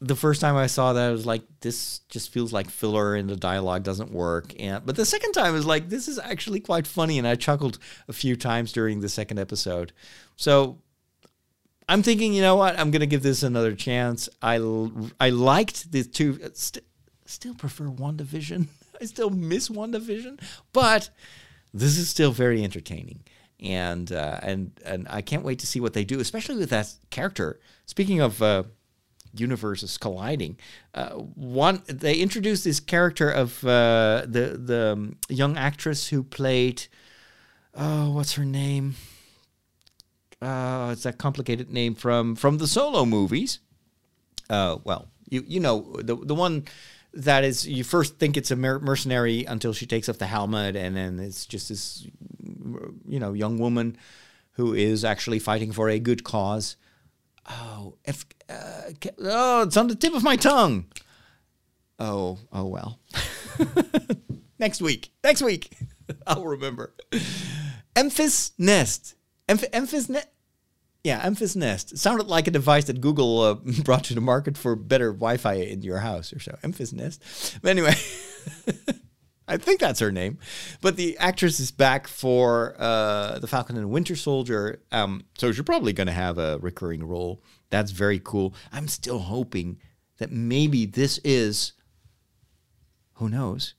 [0.00, 3.28] the first time I saw that, I was like, this just feels like filler and
[3.28, 4.52] the dialogue doesn't work.
[4.58, 7.34] And but the second time I was like, this is actually quite funny, and I
[7.34, 7.78] chuckled
[8.08, 9.92] a few times during the second episode.
[10.36, 10.78] So
[11.88, 12.78] I'm thinking, you know what?
[12.78, 14.28] I'm gonna give this another chance.
[14.42, 14.56] I
[15.18, 16.38] I liked the two.
[17.24, 18.66] still prefer WandaVision.
[19.00, 20.40] I still miss WandaVision,
[20.72, 21.10] but
[21.72, 23.20] this is still very entertaining.
[23.60, 26.92] And uh, and and I can't wait to see what they do, especially with that
[27.08, 27.60] character.
[27.86, 28.64] Speaking of uh,
[29.40, 30.56] universes colliding,
[30.94, 36.86] uh, one they introduced this character of uh, the the um, young actress who played
[37.74, 38.94] oh what's her name?
[40.40, 43.60] Uh, it's that complicated name from from the Solo movies.
[44.50, 46.64] Uh, well, you you know the the one
[47.14, 50.76] that is you first think it's a mer- mercenary until she takes off the helmet,
[50.76, 52.06] and then it's just this
[53.08, 53.96] you know young woman
[54.52, 56.76] who is actually fighting for a good cause.
[57.48, 58.90] Oh, if uh,
[59.20, 60.86] oh, it's on the tip of my tongue.
[61.98, 62.98] Oh, oh well.
[64.58, 65.76] next week, next week,
[66.26, 66.94] I'll remember.
[67.94, 69.14] Enfys Nest.
[69.48, 70.28] Emph- Enfys Nest.
[71.04, 71.96] Yeah, Enfys Nest.
[71.96, 75.82] Sounded like a device that Google uh, brought to the market for better Wi-Fi in
[75.82, 76.58] your house or so.
[76.64, 77.58] Enfys Nest.
[77.62, 77.94] But anyway,
[79.48, 80.38] I think that's her name.
[80.80, 85.64] But the actress is back for uh, the Falcon and Winter Soldier, um, so she's
[85.64, 87.42] probably going to have a recurring role.
[87.70, 88.54] That's very cool.
[88.72, 89.78] I'm still hoping
[90.18, 91.72] that maybe this is,
[93.14, 93.74] who knows,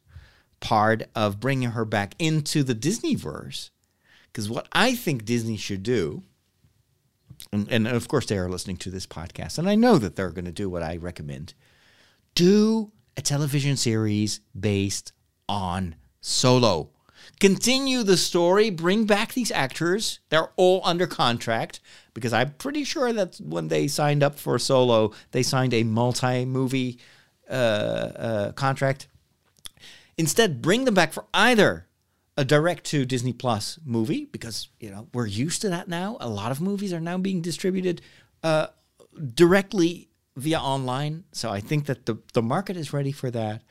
[0.59, 3.69] part of bringing her back into the Disneyverse.
[4.27, 6.23] Because what I think Disney should do
[7.51, 10.31] and, and of course they are listening to this podcast, and I know that they're
[10.31, 11.53] going to do what I recommend.
[12.35, 15.13] Do a television series based
[15.47, 16.89] on Solo.
[17.39, 20.19] Continue the story, bring back these actors.
[20.29, 21.79] They're all under contract
[22.13, 26.45] because I'm pretty sure that when they signed up for Solo, they signed a multi
[26.45, 26.99] movie
[27.49, 29.07] uh, uh, contract.
[30.17, 31.87] Instead, bring them back for either
[32.35, 36.17] a direct to Disney Plus movie because you know we're used to that now.
[36.19, 38.01] A lot of movies are now being distributed
[38.43, 38.67] uh,
[39.33, 43.61] directly via online, so I think that the the market is ready for that.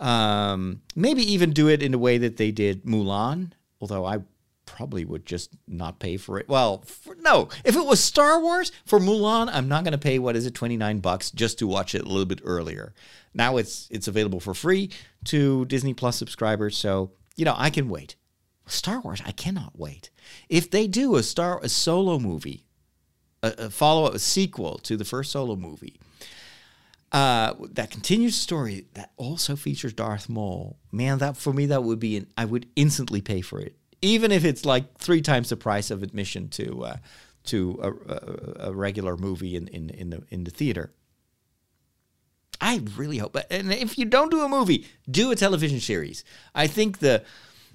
[0.00, 4.20] Um, maybe even do it in the way that they did Mulan, although I
[4.64, 6.48] probably would just not pay for it.
[6.48, 10.18] Well, for, no, if it was Star Wars for Mulan, I'm not going to pay
[10.18, 12.94] what is it 29 bucks just to watch it a little bit earlier.
[13.34, 14.90] Now it's it's available for free
[15.26, 18.16] to Disney Plus subscribers, so you know, I can wait.
[18.66, 20.10] Star Wars, I cannot wait.
[20.48, 22.64] If they do a Star a solo movie,
[23.42, 26.00] a, a follow up, a sequel to the first solo movie,
[27.12, 31.82] uh, that continues the story that also features Darth Maul, man, that for me that
[31.82, 35.48] would be an, I would instantly pay for it, even if it's like three times
[35.48, 36.96] the price of admission to uh,
[37.44, 40.92] to a, a, a regular movie in, in in the in the theater.
[42.60, 43.36] I really hope.
[43.50, 46.24] And if you don't do a movie, do a television series.
[46.54, 47.24] I think the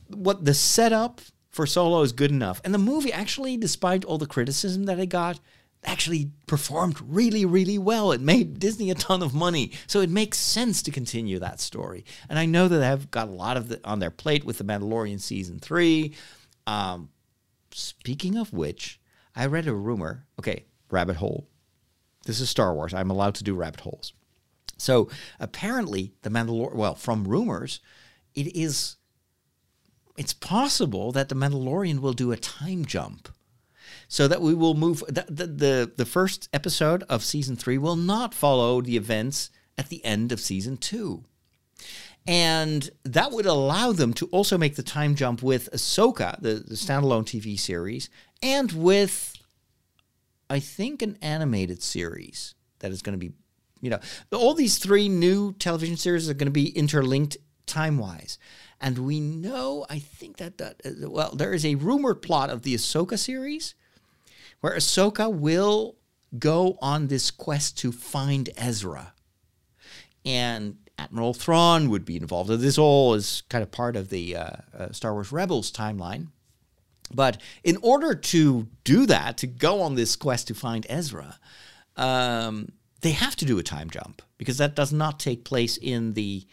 [0.07, 4.27] what the setup for Solo is good enough, and the movie actually, despite all the
[4.27, 5.39] criticism that it got,
[5.85, 8.11] actually performed really, really well.
[8.11, 12.05] It made Disney a ton of money, so it makes sense to continue that story.
[12.29, 14.63] And I know that they've got a lot of the, on their plate with the
[14.63, 16.13] Mandalorian season three.
[16.67, 17.09] Um,
[17.71, 18.99] speaking of which,
[19.35, 20.25] I read a rumor.
[20.39, 21.47] Okay, rabbit hole.
[22.25, 22.93] This is Star Wars.
[22.93, 24.13] I'm allowed to do rabbit holes.
[24.77, 25.09] So
[25.39, 27.79] apparently, the Mandalorian, well, from rumors,
[28.33, 28.97] it is,
[30.17, 33.29] it's possible that the Mandalorian will do a time jump.
[34.07, 37.95] So that we will move, the, the, the, the first episode of season three will
[37.95, 41.23] not follow the events at the end of season two.
[42.27, 46.75] And that would allow them to also make the time jump with Ahsoka, the, the
[46.75, 48.09] standalone TV series,
[48.41, 49.35] and with,
[50.49, 53.33] I think, an animated series that is going to be
[53.81, 53.99] you know,
[54.31, 57.37] all these three new television series are going to be interlinked
[57.67, 58.39] time wise.
[58.81, 62.63] And we know, I think that, that, uh, well, there is a rumored plot of
[62.63, 63.75] the Ahsoka series
[64.65, 65.95] where Ahsoka will
[66.39, 69.13] go on this quest to find Ezra.
[70.25, 72.49] And Admiral Thrawn would be involved.
[72.49, 76.29] This all is kind of part of the uh, uh, Star Wars Rebels timeline.
[77.13, 81.37] But in order to do that, to go on this quest to find Ezra,
[81.95, 82.69] um,
[83.01, 86.47] they have to do a time jump because that does not take place in the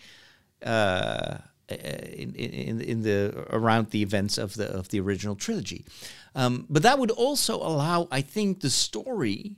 [0.63, 1.39] uh,
[1.71, 5.87] in, in, in the around the events of the of the original trilogy.
[6.35, 9.57] Um, but that would also allow, I think, the story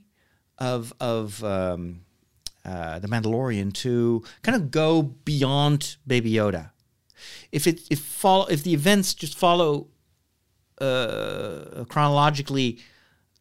[0.57, 2.01] of of um,
[2.65, 6.71] uh, the Mandalorian to kind of go beyond Baby Yoda.
[7.51, 9.87] If it if follow if the events just follow
[10.79, 12.79] uh, chronologically,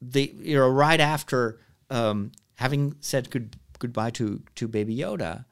[0.00, 1.60] they you know right after
[1.90, 5.44] um, having said good goodbye to to Baby Yoda,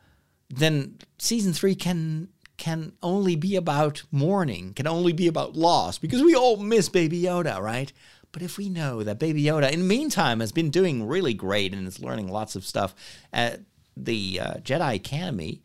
[0.48, 2.28] then season three can
[2.62, 7.20] can only be about mourning, can only be about loss, because we all miss Baby
[7.20, 7.92] Yoda, right?
[8.30, 11.74] But if we know that Baby Yoda, in the meantime, has been doing really great
[11.74, 12.94] and is learning lots of stuff
[13.32, 13.62] at
[13.96, 15.64] the uh, Jedi Academy,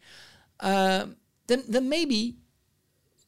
[0.59, 1.05] uh,
[1.45, 2.37] then then maybe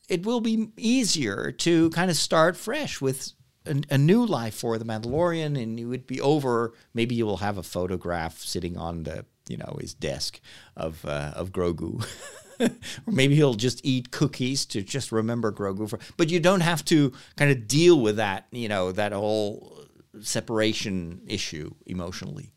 [0.07, 3.33] it will be easier to kind of start fresh with
[3.67, 6.73] a, a, new life for the Mandalorian, and it would be over.
[6.95, 10.41] Maybe you will have a photograph sitting on the you know his desk
[10.75, 12.03] of uh, of Grogu.
[13.05, 15.89] or maybe he'll just eat cookies to just remember Grogu.
[15.89, 19.85] For, but you don't have to kind of deal with that, you know, that whole
[20.21, 22.51] separation issue emotionally.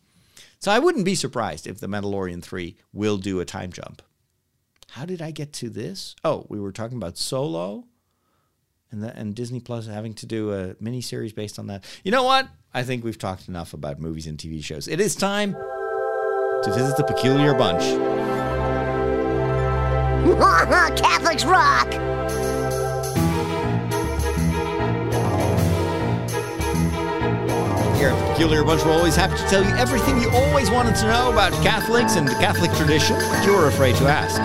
[0.58, 4.02] So I wouldn't be surprised if the Mandalorian 3 will do a time jump.
[4.90, 6.14] How did I get to this?
[6.22, 7.84] Oh, we were talking about Solo
[8.90, 11.84] and the, and Disney Plus having to do a mini series based on that.
[12.04, 12.48] You know what?
[12.74, 14.86] I think we've talked enough about movies and TV shows.
[14.86, 17.82] It is time to visit the peculiar bunch.
[21.02, 21.92] Catholics rock!
[27.96, 30.94] Here at the Peculiar Bunch, we're always happy to tell you everything you always wanted
[30.96, 34.36] to know about Catholics and the Catholic tradition, but you were afraid to ask.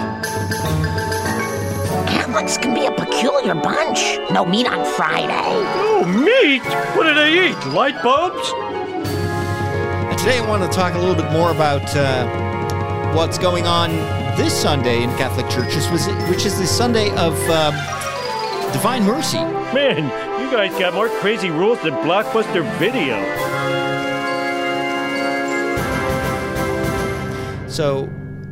[2.07, 4.17] Catholics can be a peculiar bunch.
[4.31, 5.29] No meat on Friday.
[5.29, 6.63] Oh, meat?
[6.97, 7.67] What do they eat?
[7.67, 8.49] Light bulbs?
[10.19, 14.55] Today I want to talk a little bit more about uh, what's going on this
[14.61, 15.87] Sunday in Catholic churches,
[16.29, 17.73] which is the Sunday of um,
[18.71, 19.39] Divine Mercy.
[19.73, 20.03] Man,
[20.39, 23.17] you guys got more crazy rules than Blockbuster Video.
[27.67, 28.07] So,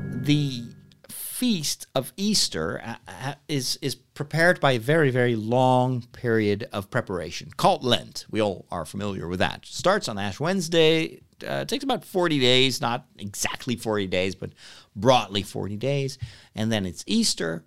[0.10, 0.64] the
[1.08, 7.52] feast of Easter uh, is is prepared by a very very long period of preparation
[7.58, 8.26] called Lent.
[8.32, 9.68] We all are familiar with that.
[9.68, 11.22] Starts on Ash Wednesday.
[11.46, 14.52] Uh, it takes about 40 days, not exactly 40 days, but
[14.96, 16.18] broadly 40 days,
[16.56, 17.64] and then it's Easter,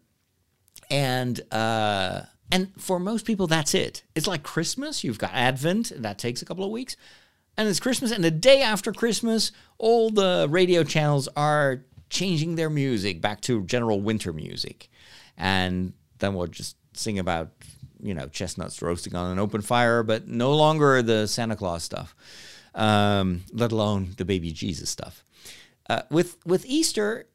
[0.90, 4.02] and uh, and for most people that's it.
[4.14, 5.04] It's like Christmas.
[5.04, 6.96] You've got Advent, and that takes a couple of weeks,
[7.56, 12.70] and it's Christmas, and the day after Christmas, all the radio channels are changing their
[12.70, 14.88] music back to general winter music,
[15.36, 17.50] and then we'll just sing about
[18.00, 22.14] you know chestnuts roasting on an open fire, but no longer the Santa Claus stuff,
[22.74, 25.22] um, let alone the baby Jesus stuff.
[25.88, 27.26] Uh, with with Easter,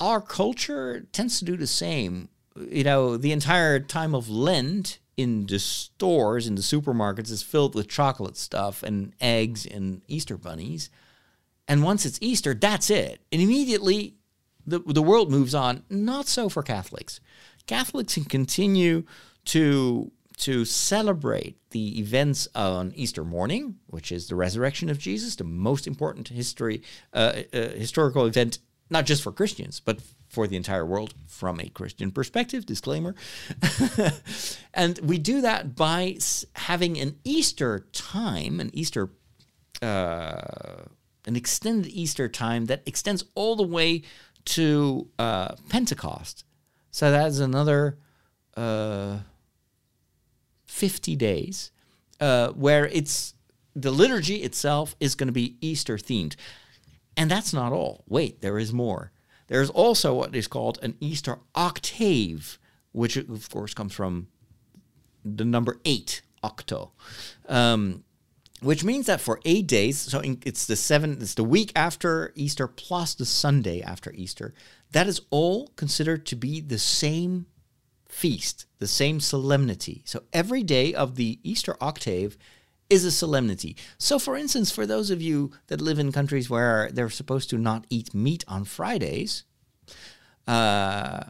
[0.00, 2.28] our culture tends to do the same.
[2.56, 7.74] You know, the entire time of Lent in the stores, in the supermarkets, is filled
[7.74, 10.90] with chocolate stuff and eggs and Easter bunnies.
[11.68, 13.20] And once it's Easter, that's it.
[13.30, 14.14] And immediately
[14.66, 15.84] the, the world moves on.
[15.88, 17.20] Not so for Catholics.
[17.66, 19.04] Catholics can continue
[19.46, 20.10] to
[20.40, 25.86] to celebrate the events on Easter morning, which is the resurrection of Jesus, the most
[25.86, 26.82] important history
[27.12, 31.68] uh, uh, historical event, not just for Christians, but for the entire world from a
[31.68, 32.64] Christian perspective.
[32.64, 33.14] Disclaimer.
[34.74, 36.16] and we do that by
[36.54, 39.10] having an Easter time, an Easter.
[39.82, 40.82] Uh,
[41.26, 44.02] an extended Easter time that extends all the way
[44.44, 46.44] to uh, Pentecost.
[46.90, 47.98] So that's another
[48.56, 49.18] uh,
[50.70, 51.72] 50 days
[52.20, 53.34] uh, where it's
[53.74, 56.36] the liturgy itself is going to be Easter themed.
[57.16, 58.04] And that's not all.
[58.06, 59.12] Wait, there is more.
[59.48, 62.58] There's also what is called an Easter octave,
[62.92, 64.28] which of course comes from
[65.24, 66.92] the number eight, octo.
[67.48, 68.04] Um,
[68.62, 72.68] which means that for eight days, so it's the seven, it's the week after Easter
[72.68, 74.54] plus the Sunday after Easter,
[74.92, 77.46] that is all considered to be the same
[78.10, 80.02] feast, the same solemnity.
[80.04, 82.36] So every day of the Easter octave
[82.90, 83.76] is a solemnity.
[83.98, 87.58] So, for instance, for those of you that live in countries where they're supposed to
[87.58, 89.44] not eat meat on Fridays,
[90.46, 91.24] uh,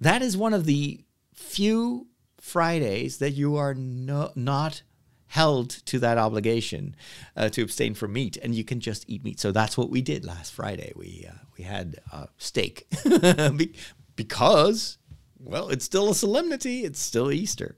[0.00, 1.04] that is one of the
[1.34, 2.06] few
[2.40, 4.82] Fridays that you are no, not
[5.28, 6.94] held to that obligation
[7.36, 9.40] uh, to abstain from meat, and you can just eat meat.
[9.40, 10.92] So that's what we did last Friday.
[10.96, 12.86] We uh, we had uh, steak
[14.16, 14.98] because,
[15.44, 16.84] well, it's still a solemnity.
[16.84, 17.76] It's still Easter,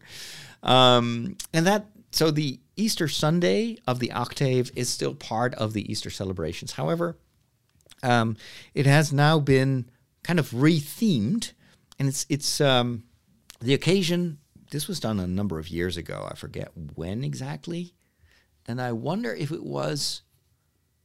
[0.63, 5.91] um, and that so the Easter Sunday of the octave is still part of the
[5.91, 6.73] Easter celebrations.
[6.73, 7.17] However,
[8.03, 8.37] um,
[8.75, 9.91] it has now been
[10.23, 11.53] kind of rethemed,
[11.99, 13.05] and it's it's um,
[13.61, 14.39] the occasion
[14.71, 16.27] this was done a number of years ago.
[16.31, 17.95] I forget when exactly.
[18.67, 20.23] And I wonder if it was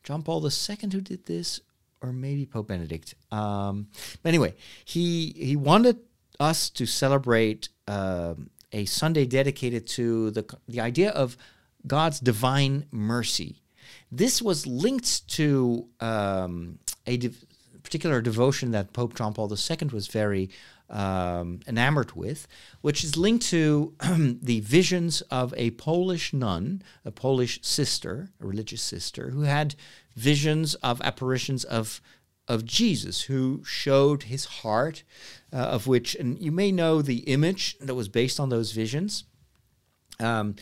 [0.03, 1.61] John Paul II who did this
[2.01, 3.13] or maybe Pope Benedict.
[3.31, 3.87] Um,
[4.23, 5.99] but anyway, he, he wanted
[6.41, 8.33] us to celebrate uh,
[8.71, 11.37] a Sunday dedicated to the, the idea of
[11.85, 13.61] God's divine mercy.
[14.11, 17.31] This was linked to um, a de-
[17.83, 20.49] particular devotion that Pope John Paul II was very
[20.89, 22.47] um, enamored with,
[22.81, 23.93] which is linked to
[24.41, 29.75] the visions of a Polish nun, a Polish sister, a religious sister, who had
[30.15, 32.01] visions of apparitions of
[32.47, 35.03] of Jesus, who showed his heart,
[35.53, 39.23] uh, of which, and you may know the image that was based on those visions,
[40.19, 40.55] um,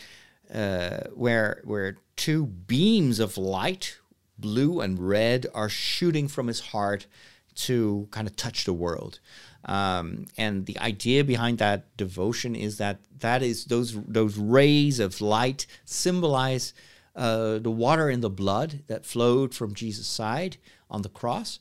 [0.53, 3.97] uh, where where two beams of light,
[4.37, 7.07] blue and red, are shooting from his heart
[7.55, 9.19] to kind of touch the world.
[9.65, 15.19] Um, and the idea behind that devotion is that that is those those rays of
[15.21, 16.73] light symbolize
[17.15, 20.57] uh, the water in the blood that flowed from Jesus' side
[20.89, 21.59] on the cross,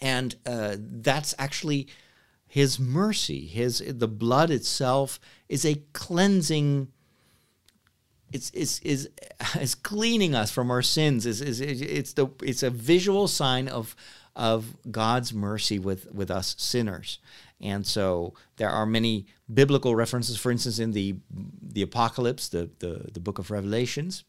[0.00, 1.88] and uh, that's actually
[2.46, 3.46] his mercy.
[3.46, 6.88] His the blood itself is a cleansing.
[8.32, 9.10] It's is is
[9.60, 11.26] is cleaning us from our sins.
[11.26, 13.94] Is is it's the it's a visual sign of
[14.38, 17.18] of God's mercy with, with us sinners.
[17.60, 21.16] And so there are many biblical references, for instance, in the,
[21.60, 24.22] the Apocalypse, the, the, the book of Revelations,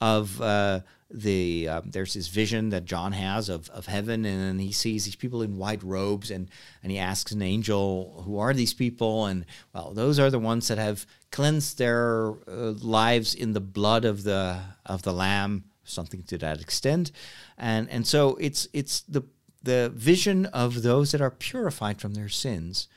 [0.00, 4.72] of uh, the uh, there's this vision that John has of, of heaven, and he
[4.72, 6.48] sees these people in white robes, and
[6.82, 9.44] and he asks an angel, "Who are these people?" And
[9.74, 14.24] well, those are the ones that have cleansed their uh, lives in the blood of
[14.24, 17.12] the of the Lamb something to that extent,
[17.58, 19.22] and and so it's it's the
[19.62, 22.88] the vision of those that are purified from their sins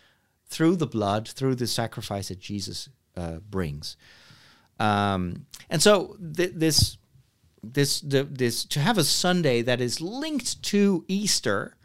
[0.47, 3.97] through the blood, through the sacrifice that Jesus uh, brings,
[4.79, 6.97] um, and so th- this
[7.63, 11.75] this this to have a Sunday that is linked to Easter.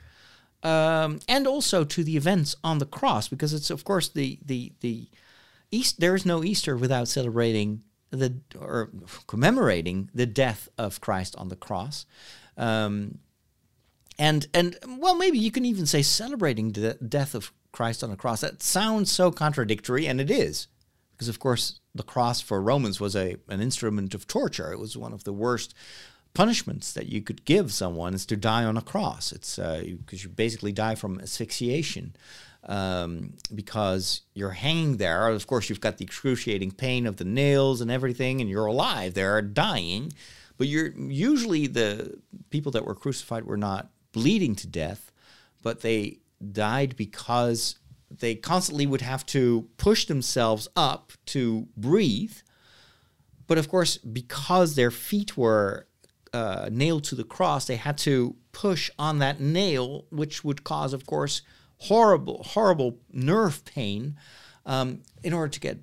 [0.62, 4.72] Um, and also to the events on the cross, because it's of course the the
[4.80, 5.09] the
[5.70, 6.01] East.
[6.01, 8.91] There is no Easter without celebrating the or
[9.26, 12.05] commemorating the death of Christ on the cross.
[12.57, 13.18] Um,
[14.18, 18.16] and and well, maybe you can even say celebrating the death of Christ on the
[18.16, 18.43] cross.
[18.43, 20.66] That sounds so contradictory, and it is,
[21.21, 24.73] because of course the cross for Romans was a an instrument of torture.
[24.73, 25.75] It was one of the worst
[26.33, 29.31] punishments that you could give someone is to die on a cross.
[29.31, 32.16] It's because uh, you basically die from asphyxiation
[32.64, 35.29] um, because you're hanging there.
[35.29, 39.12] Of course, you've got the excruciating pain of the nails and everything, and you're alive
[39.12, 40.14] there, dying.
[40.57, 42.18] But you're usually the
[42.49, 45.12] people that were crucified were not bleeding to death,
[45.62, 46.21] but they
[46.53, 47.77] died because
[48.11, 52.36] they constantly would have to push themselves up to breathe.
[53.46, 55.86] But of course, because their feet were
[56.32, 60.92] uh, nailed to the cross, they had to push on that nail, which would cause,
[60.92, 61.42] of course,
[61.78, 64.16] horrible, horrible nerve pain
[64.66, 65.78] um, in order to get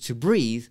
[0.00, 0.66] to breathe,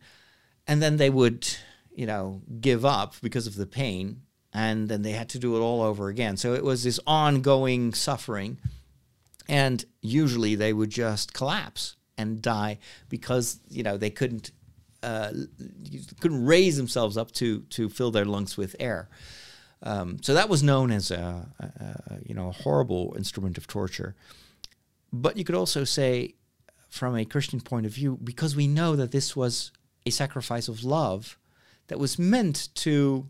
[0.67, 1.47] and then they would,
[1.91, 4.21] you know, give up because of the pain,
[4.53, 6.37] and then they had to do it all over again.
[6.37, 8.59] So it was this ongoing suffering,
[9.49, 12.77] and usually they would just collapse and die
[13.09, 14.51] because you know they couldn't
[15.01, 15.31] uh,
[16.21, 19.09] couldn't raise themselves up to to fill their lungs with air.
[19.81, 23.65] Um, so that was known as a, a, a, you know a horrible instrument of
[23.65, 24.15] torture.
[25.11, 26.35] But you could also say,
[26.87, 29.71] from a Christian point of view, because we know that this was
[30.05, 31.39] a sacrifice of love
[31.87, 33.27] that was meant to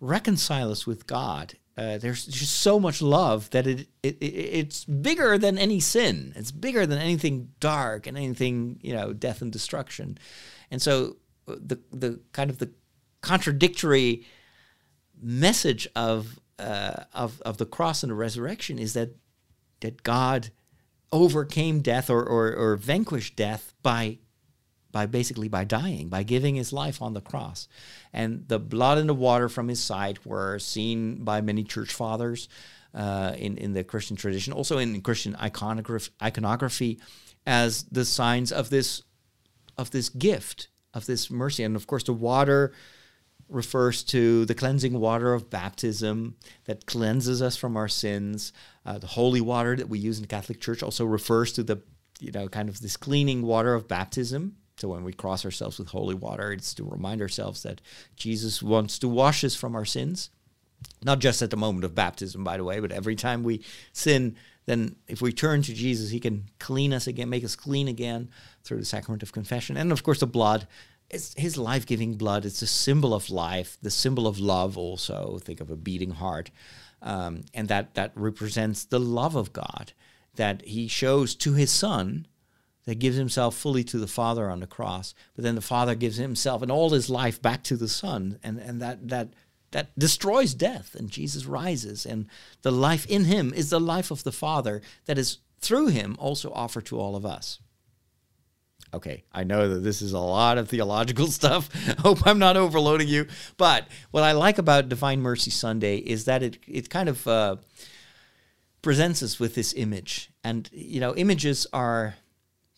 [0.00, 1.54] reconcile us with God.
[1.76, 6.32] Uh, there's just so much love that it, it, it, it's bigger than any sin.
[6.36, 10.18] It's bigger than anything dark and anything you know death and destruction.
[10.70, 11.16] And so
[11.48, 12.70] uh, the the kind of the
[13.22, 14.24] contradictory
[15.20, 19.16] message of uh, of of the cross and the resurrection is that
[19.80, 20.50] that God
[21.12, 24.18] overcame death or, or, or vanquished death by
[24.94, 27.66] by basically by dying, by giving his life on the cross.
[28.12, 32.48] And the blood and the water from his side were seen by many church fathers
[32.94, 37.00] uh, in, in the Christian tradition, also in Christian iconography, iconography
[37.44, 39.02] as the signs of this
[39.76, 41.64] of this gift, of this mercy.
[41.64, 42.72] And of course the water
[43.48, 46.36] refers to the cleansing water of baptism
[46.66, 48.52] that cleanses us from our sins.
[48.86, 51.82] Uh, the holy water that we use in the Catholic Church also refers to the,
[52.20, 54.56] you know, kind of this cleaning water of baptism.
[54.76, 57.80] So when we cross ourselves with holy water, it's to remind ourselves that
[58.16, 60.30] Jesus wants to wash us from our sins.
[61.02, 63.62] Not just at the moment of baptism, by the way, but every time we
[63.92, 67.88] sin, then if we turn to Jesus, he can clean us again, make us clean
[67.88, 68.28] again
[68.64, 69.76] through the sacrament of confession.
[69.76, 70.66] And of course, the blood
[71.10, 72.44] it's his life giving blood.
[72.44, 75.38] It's a symbol of life, the symbol of love, also.
[75.42, 76.50] Think of a beating heart.
[77.02, 79.92] Um, and that, that represents the love of God
[80.36, 82.26] that he shows to his son
[82.86, 85.14] that gives himself fully to the Father on the cross.
[85.34, 88.38] But then the Father gives himself and all his life back to the Son.
[88.42, 89.28] And, and that, that,
[89.70, 90.94] that destroys death.
[90.94, 92.04] And Jesus rises.
[92.04, 92.26] And
[92.62, 96.52] the life in him is the life of the Father that is through him also
[96.52, 97.58] offered to all of us.
[98.92, 101.68] Okay, I know that this is a lot of theological stuff.
[101.98, 103.26] Hope I'm not overloading you.
[103.56, 107.56] But what I like about Divine Mercy Sunday is that it it kind of uh,
[108.82, 112.14] presents us with this image, and you know, images are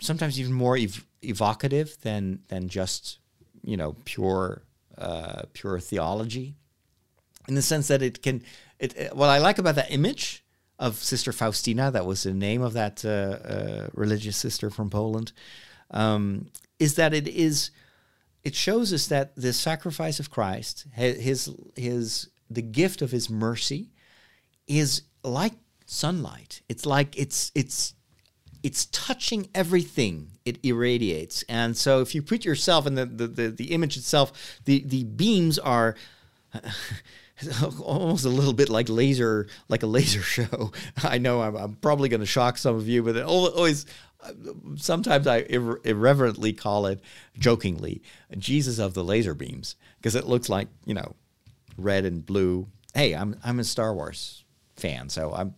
[0.00, 3.18] sometimes even more ev- evocative than than just
[3.62, 4.62] you know pure
[4.98, 6.54] uh, pure theology,
[7.48, 8.42] in the sense that it can.
[8.78, 10.44] It, what I like about that image
[10.78, 15.32] of Sister Faustina, that was the name of that uh, uh, religious sister from Poland,
[15.90, 16.46] um,
[16.78, 17.70] is that it is.
[18.44, 23.90] It shows us that the sacrifice of Christ, his his the gift of his mercy,
[24.68, 26.62] is like sunlight.
[26.68, 27.94] It's like it's it's
[28.66, 31.44] it's touching everything it irradiates.
[31.48, 34.32] And so if you put yourself in the the, the, the image itself
[34.64, 35.94] the the beams are
[37.80, 40.72] almost a little bit like laser like a laser show.
[41.04, 43.86] I know i'm, I'm probably going to shock some of you but it always
[44.76, 47.00] sometimes i irre- irreverently call it
[47.38, 48.02] jokingly
[48.36, 51.14] jesus of the laser beams because it looks like you know
[51.78, 52.66] red and blue.
[52.94, 54.44] Hey i'm i'm a star wars
[54.74, 55.54] fan so i'm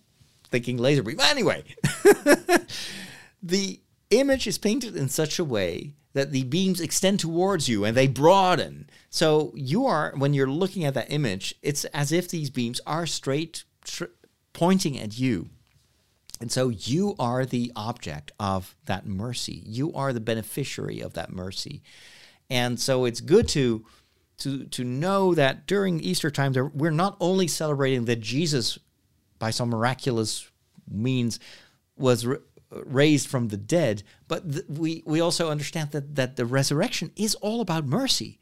[0.51, 1.63] thinking laser beam anyway
[3.43, 3.81] the
[4.11, 8.09] image is painted in such a way that the beams extend towards you and they
[8.09, 8.89] broaden.
[9.11, 13.07] So you are, when you're looking at that image, it's as if these beams are
[13.07, 14.05] straight tr-
[14.53, 15.51] pointing at you.
[16.41, 19.63] And so you are the object of that mercy.
[19.67, 21.83] You are the beneficiary of that mercy.
[22.49, 23.85] And so it's good to
[24.39, 28.79] to to know that during Easter times we're not only celebrating that Jesus
[29.39, 30.51] by some miraculous
[30.91, 31.39] means
[31.97, 32.27] was
[32.71, 37.35] raised from the dead, but th- we, we also understand that, that the resurrection is
[37.37, 38.39] all about mercy.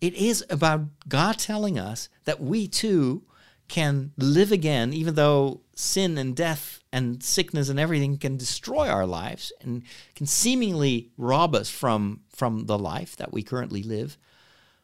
[0.00, 3.24] It is about God telling us that we too
[3.68, 9.06] can live again, even though sin and death and sickness and everything can destroy our
[9.06, 9.82] lives and
[10.14, 14.16] can seemingly rob us from, from the life that we currently live,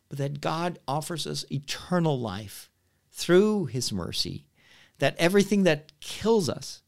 [0.09, 2.71] but that God offers us eternal life
[3.11, 4.47] through his mercy,
[5.03, 6.81] that everything that kills us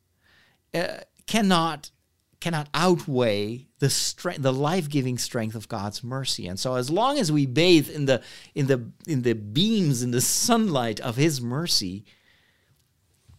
[0.73, 1.91] uh, cannot
[2.39, 6.47] cannot outweigh the strength, the life-giving strength of God's mercy.
[6.47, 8.23] And so, as long as we bathe in the
[8.55, 12.05] in the in the beams in the sunlight of His mercy,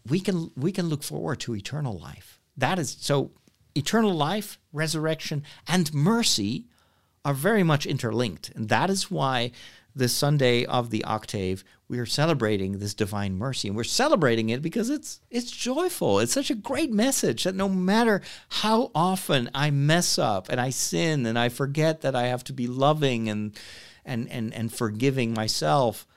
[0.09, 2.41] we can we can look forward to eternal life.
[2.57, 3.32] That is so.
[3.78, 6.67] Eternal life, resurrection, and mercy
[7.23, 9.51] are very much interlinked, and that is why
[9.95, 13.67] the Sunday of the octave, we are celebrating this divine mercy.
[13.67, 16.19] And we're celebrating it because it's it's joyful.
[16.19, 20.71] It's such a great message that no matter how often I mess up and I
[20.71, 23.57] sin and I forget that I have to be loving and
[24.03, 26.07] and and, and forgiving myself,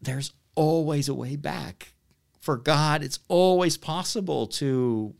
[0.00, 1.94] there's always a way back.
[2.40, 5.14] For God, it's always possible to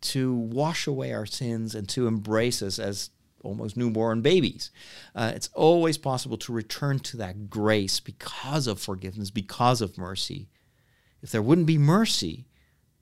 [0.00, 3.10] to wash away our sins and to embrace us as
[3.42, 4.70] almost newborn babies.
[5.14, 10.48] Uh, it's always possible to return to that grace because of forgiveness, because of mercy.
[11.22, 12.46] If there wouldn't be mercy,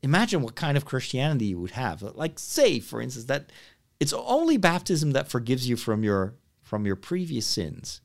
[0.02, 2.02] imagine what kind of Christianity you would have.
[2.02, 3.50] Like, say, for instance, that
[3.98, 8.00] it's only baptism that forgives you from your from your previous sins.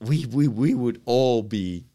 [0.00, 1.86] We we we would all be,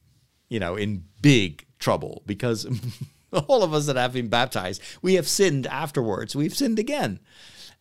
[0.50, 2.68] you know, in big trouble because
[3.48, 6.36] all of us that have been baptized, we have sinned afterwards.
[6.36, 7.20] We've sinned again.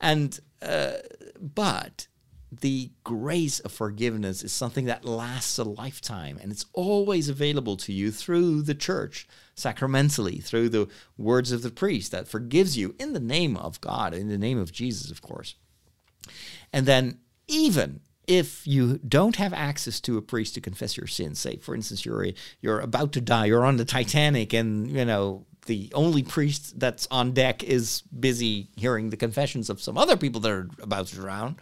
[0.00, 0.38] And
[1.40, 2.06] but
[2.60, 7.92] the grace of forgiveness is something that lasts a lifetime and it's always available to
[7.92, 13.12] you through the church sacramentally through the words of the priest that forgives you in
[13.12, 15.54] the name of God in the name of Jesus of course.
[16.72, 21.38] And then even if you don't have access to a priest to confess your sins
[21.38, 22.26] say for instance you're
[22.60, 27.06] you're about to die you're on the Titanic and you know the only priest that's
[27.10, 31.16] on deck is busy hearing the confessions of some other people that are about to
[31.16, 31.56] drown.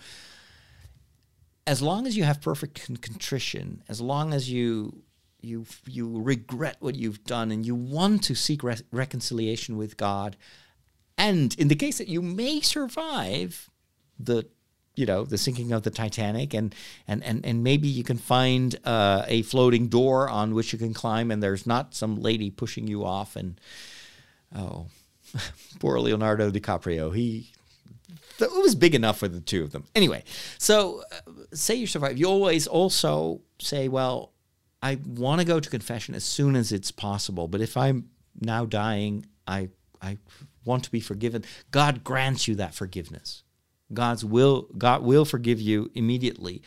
[1.67, 5.03] As long as you have perfect contrition, as long as you
[5.41, 10.37] you you regret what you've done and you want to seek re- reconciliation with God,
[11.17, 13.71] and in the case that you may survive
[14.19, 14.49] the
[14.95, 16.74] you know the sinking of the Titanic, and
[17.09, 20.95] and and and maybe you can find uh, a floating door on which you can
[20.95, 23.61] climb, and there's not some lady pushing you off, and
[24.55, 24.86] oh,
[25.80, 27.53] poor Leonardo DiCaprio, he
[28.40, 29.84] it was big enough for the two of them.
[29.95, 30.24] Anyway,
[30.59, 34.32] so uh, say you survive, you always also say, well,
[34.82, 38.09] I want to go to confession as soon as it's possible, but if I'm
[38.40, 39.68] now dying, I
[40.01, 40.18] I
[40.64, 41.45] want to be forgiven.
[41.70, 43.45] God grants you that forgiveness.
[43.95, 46.62] God's will God will forgive you immediately,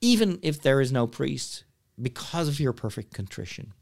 [0.00, 1.64] even if there is no priest,
[2.00, 3.72] because of your perfect contrition.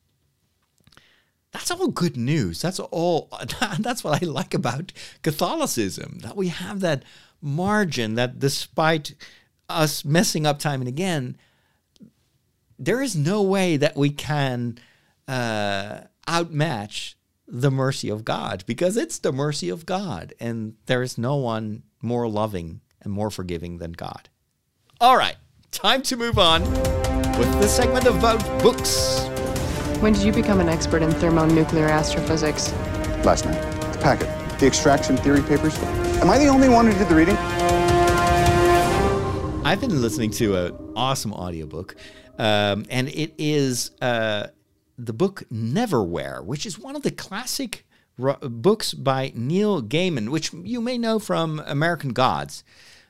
[1.53, 2.63] that's all good news.
[2.63, 3.29] That's all.
[3.79, 6.19] That's what I like about Catholicism.
[6.23, 7.05] That we have that
[7.43, 9.15] margin that, despite
[9.69, 11.37] us messing up time and again,
[12.79, 14.79] there is no way that we can
[15.29, 17.17] uh, outmatch
[17.47, 21.83] the mercy of God because it's the mercy of God, and there is no one
[22.03, 24.29] more loving and more forgiving than God.
[25.01, 25.37] All right,
[25.71, 26.63] time to move on
[27.39, 29.25] with the segment about books.
[30.01, 32.73] When did you become an expert in thermonuclear astrophysics?
[33.25, 33.61] Last night.
[33.93, 34.59] The packet.
[34.59, 35.79] The extraction theory papers.
[36.21, 37.37] Am I the only one who did the reading?
[39.65, 41.97] I've been listening to an awesome audiobook,
[42.39, 44.49] um, and it is uh,
[44.99, 47.87] the book Neverwhere, which is one of the classic ro-
[48.19, 52.65] books by Neil Gaiman, which you may know from American Gods.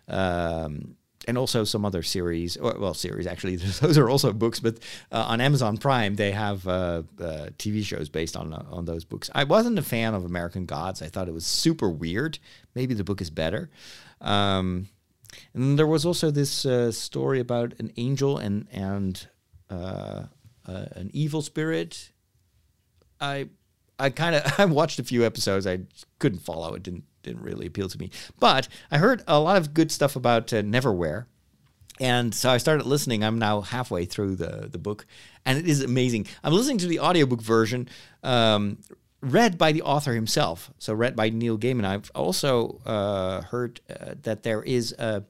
[0.08, 0.96] Um,
[1.28, 3.56] and also some other series, or, well, series actually.
[3.80, 4.78] Those are also books, but
[5.10, 9.04] uh, on Amazon Prime they have uh, uh, TV shows based on uh, on those
[9.04, 9.30] books.
[9.34, 11.02] I wasn't a fan of American Gods.
[11.02, 12.38] I thought it was super weird.
[12.74, 13.70] Maybe the book is better.
[14.20, 14.88] Um,
[15.54, 19.28] and there was also this uh, story about an angel and and
[19.70, 20.24] uh,
[20.66, 22.10] an evil spirit.
[23.20, 23.48] I
[24.02, 25.66] I kind of I watched a few episodes.
[25.66, 25.80] I
[26.18, 26.82] couldn't follow it.
[26.82, 28.10] Didn't didn't really appeal to me.
[28.38, 31.26] But I heard a lot of good stuff about uh, Neverwhere.
[32.00, 33.22] And so I started listening.
[33.22, 35.06] I'm now halfway through the, the book,
[35.44, 36.26] and it is amazing.
[36.42, 37.88] I'm listening to the audiobook version,
[38.24, 38.78] um,
[39.20, 40.72] read by the author himself.
[40.78, 41.84] So, read by Neil Gaiman.
[41.84, 45.22] I've also uh, heard uh, that there is a,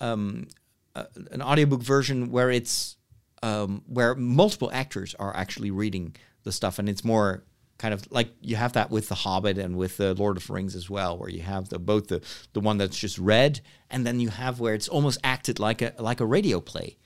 [0.00, 0.48] um,
[0.96, 2.96] a, an audiobook version where it's
[3.42, 7.44] um, where multiple actors are actually reading the stuff, and it's more
[7.82, 10.52] kind of like you have that with the Hobbit and with the Lord of the
[10.52, 12.22] Rings as well, where you have the both the
[12.52, 13.60] the one that's just read,
[13.90, 16.96] and then you have where it's almost acted like a like a radio play.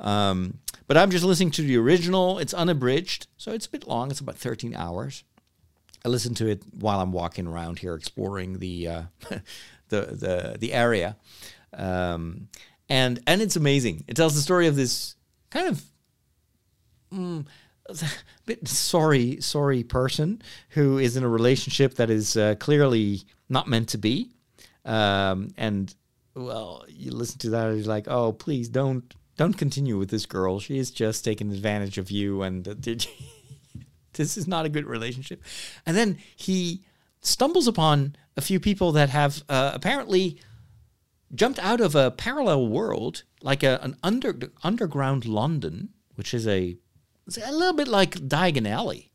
[0.00, 0.58] Um,
[0.88, 2.40] but I'm just listening to the original.
[2.40, 4.10] It's unabridged, so it's a bit long.
[4.10, 5.22] It's about 13 hours.
[6.04, 9.02] I listen to it while I'm walking around here exploring the uh,
[9.90, 11.16] the the the area,
[11.72, 12.48] um,
[12.88, 14.02] and and it's amazing.
[14.08, 15.14] It tells the story of this
[15.50, 15.84] kind of.
[17.14, 17.46] Mm,
[18.46, 23.88] bit sorry, sorry person who is in a relationship that is uh, clearly not meant
[23.90, 24.32] to be.
[24.84, 25.94] Um, and
[26.34, 30.24] well, you listen to that and you're like, oh, please don't don't continue with this
[30.26, 30.60] girl.
[30.60, 32.74] She is just taking advantage of you, and uh,
[34.14, 35.42] this is not a good relationship.
[35.84, 36.82] And then he
[37.20, 40.40] stumbles upon a few people that have uh, apparently
[41.34, 46.76] jumped out of a parallel world, like a, an under underground London, which is a
[47.26, 49.12] it's a little bit like Diagon Alley.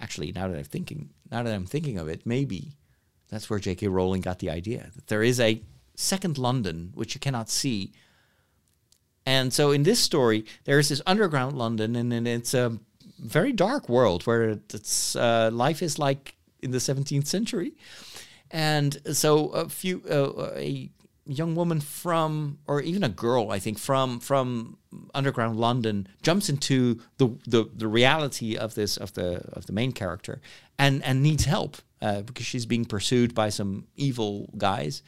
[0.00, 2.76] Actually, now that I'm thinking, now that I'm thinking of it, maybe
[3.28, 3.88] that's where J.K.
[3.88, 5.62] Rowling got the idea that there is a
[5.94, 7.92] second London which you cannot see.
[9.24, 12.78] And so in this story, there is this underground London, and, and it's a
[13.18, 17.72] very dark world where it's uh, life is like in the 17th century.
[18.50, 20.90] And so a few uh, a
[21.26, 24.78] young woman from, or even a girl, I think, from from
[25.14, 29.92] underground London jumps into the, the, the reality of this of the of the main
[29.92, 30.40] character
[30.78, 35.02] and and needs help uh, because she's being pursued by some evil guys,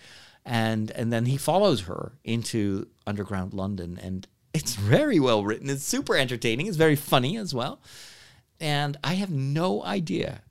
[0.45, 5.71] and and then he follows her into underground London, and it's very well written.
[5.71, 6.67] It's super entertaining.
[6.67, 7.81] It's very funny as well,
[8.61, 10.43] and I have no idea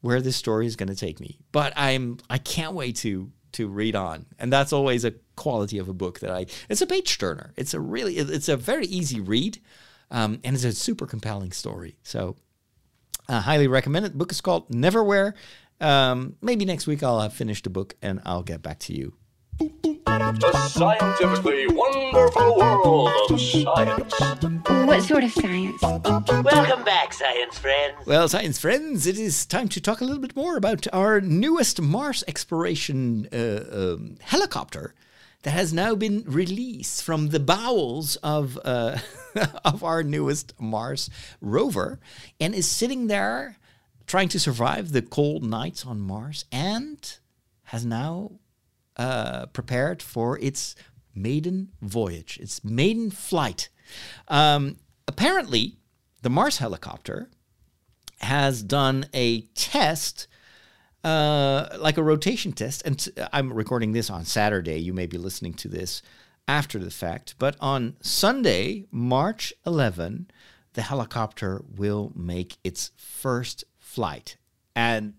[0.00, 3.68] where this story is going to take me, but I'm I can't wait to to
[3.68, 4.26] read on.
[4.38, 6.46] And that's always a quality of a book that I.
[6.68, 7.52] It's a page turner.
[7.56, 8.16] It's a really.
[8.16, 9.58] It's a very easy read,
[10.10, 11.96] um, and it's a super compelling story.
[12.02, 12.36] So,
[13.28, 14.12] I highly recommend it.
[14.12, 15.34] The book is called Neverwhere.
[15.80, 19.14] Um, maybe next week I'll have finished the book and I'll get back to you.
[19.58, 24.20] The scientifically wonderful world of science.
[24.86, 25.80] What sort of science?
[25.82, 27.94] Welcome back, science friends.
[28.06, 31.80] Well, science friends, it is time to talk a little bit more about our newest
[31.80, 34.94] Mars exploration uh, um, helicopter
[35.42, 38.98] that has now been released from the bowels of uh,
[39.64, 42.00] of our newest Mars rover
[42.40, 43.58] and is sitting there
[44.06, 47.18] trying to survive the cold nights on Mars and
[47.64, 48.32] has now
[48.96, 50.74] uh, prepared for its
[51.14, 53.68] maiden voyage, its maiden flight.
[54.28, 54.76] Um,
[55.06, 55.76] apparently,
[56.22, 57.30] the Mars helicopter
[58.20, 60.26] has done a test,
[61.02, 62.82] uh, like a rotation test.
[62.84, 64.78] And t- I'm recording this on Saturday.
[64.78, 66.02] You may be listening to this
[66.48, 67.34] after the fact.
[67.38, 70.30] But on Sunday, March 11,
[70.74, 74.36] the helicopter will make its first flight.
[74.74, 75.14] And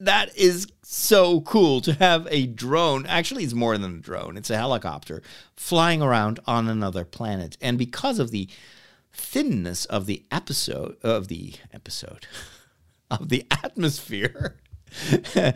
[0.00, 3.06] that is so cool to have a drone.
[3.06, 5.22] Actually, it's more than a drone, it's a helicopter
[5.56, 7.56] flying around on another planet.
[7.60, 8.48] And because of the
[9.12, 12.26] thinness of the episode, of the episode,
[13.10, 14.56] of the atmosphere.
[15.36, 15.52] uh,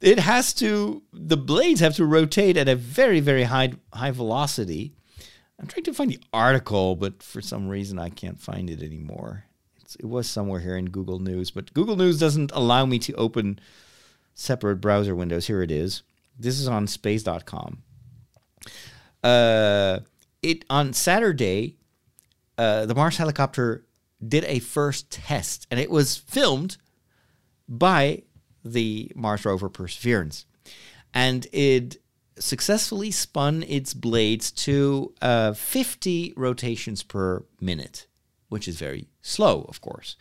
[0.00, 4.92] it has to the blades have to rotate at a very very high high velocity.
[5.60, 9.44] I'm trying to find the article, but for some reason I can't find it anymore.
[9.96, 13.58] It was somewhere here in Google News, but Google News doesn't allow me to open
[14.34, 15.46] separate browser windows.
[15.46, 16.02] Here it is.
[16.38, 17.82] This is on space.com.
[19.22, 20.00] Uh,
[20.42, 21.76] it on Saturday,
[22.56, 23.84] uh, the Mars helicopter
[24.26, 26.76] did a first test, and it was filmed
[27.68, 28.22] by
[28.64, 30.44] the Mars rover Perseverance,
[31.14, 31.98] and it
[32.38, 38.06] successfully spun its blades to uh, 50 rotations per minute,
[38.48, 40.16] which is very slow, of course,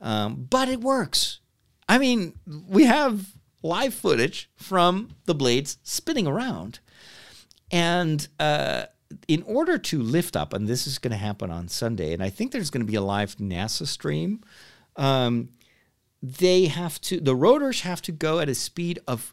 [0.00, 1.40] um, but it works.
[1.88, 2.34] I mean,
[2.68, 3.30] we have
[3.62, 6.80] live footage from the blades spinning around.
[7.70, 8.86] And uh,
[9.28, 12.30] in order to lift up, and this is going to happen on Sunday, and I
[12.30, 14.40] think there's going to be a live NASA stream.
[14.96, 15.50] Um,
[16.22, 19.32] they have to, the rotors have to go at a speed of,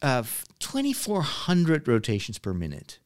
[0.00, 2.98] of 2,400 rotations per minute.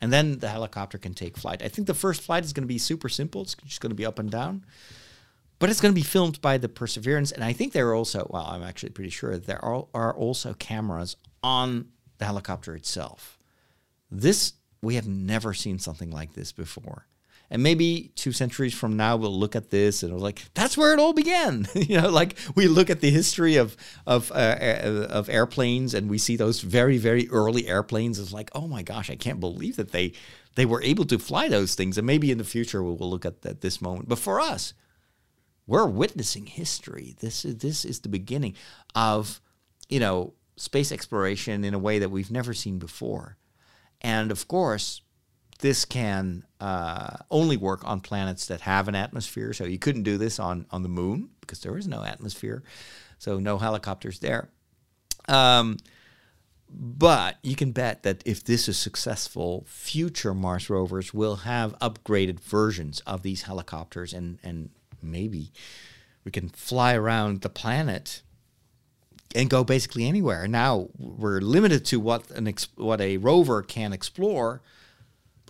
[0.00, 1.62] And then the helicopter can take flight.
[1.62, 3.42] I think the first flight is going to be super simple.
[3.42, 4.64] It's just going to be up and down
[5.60, 7.30] but it's going to be filmed by the Perseverance.
[7.30, 10.54] And I think there are also, well, I'm actually pretty sure there are, are also
[10.54, 13.38] cameras on the helicopter itself.
[14.10, 17.06] This, we have never seen something like this before.
[17.52, 20.92] And maybe two centuries from now, we'll look at this and we're like, that's where
[20.92, 21.66] it all began.
[21.74, 23.76] you know, like we look at the history of
[24.06, 28.20] of uh, of airplanes and we see those very very early airplanes.
[28.20, 30.12] It's like, oh my gosh, I can't believe that they
[30.54, 31.98] they were able to fly those things.
[31.98, 34.08] And maybe in the future we'll, we'll look at that, this moment.
[34.08, 34.72] But for us,
[35.66, 37.16] we're witnessing history.
[37.20, 38.54] This is this is the beginning
[38.94, 39.40] of,
[39.88, 43.36] you know, space exploration in a way that we've never seen before,
[44.00, 45.02] and of course,
[45.60, 49.52] this can uh, only work on planets that have an atmosphere.
[49.52, 52.62] So you couldn't do this on on the moon because there is no atmosphere,
[53.18, 54.48] so no helicopters there.
[55.28, 55.78] Um,
[56.72, 62.38] but you can bet that if this is successful, future Mars rovers will have upgraded
[62.40, 64.70] versions of these helicopters and and
[65.02, 65.52] maybe
[66.24, 68.22] we can fly around the planet
[69.34, 70.46] and go basically anywhere.
[70.46, 74.62] Now we're limited to what an what a rover can explore.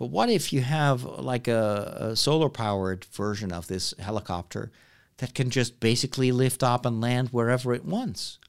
[0.01, 4.71] But what if you have like a, a solar powered version of this helicopter
[5.17, 8.39] that can just basically lift up and land wherever it wants?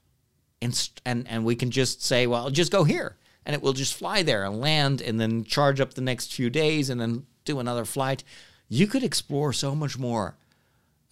[0.62, 3.18] And, and, and we can just say, well, just go here.
[3.44, 6.48] And it will just fly there and land and then charge up the next few
[6.48, 8.24] days and then do another flight.
[8.70, 10.38] You could explore so much more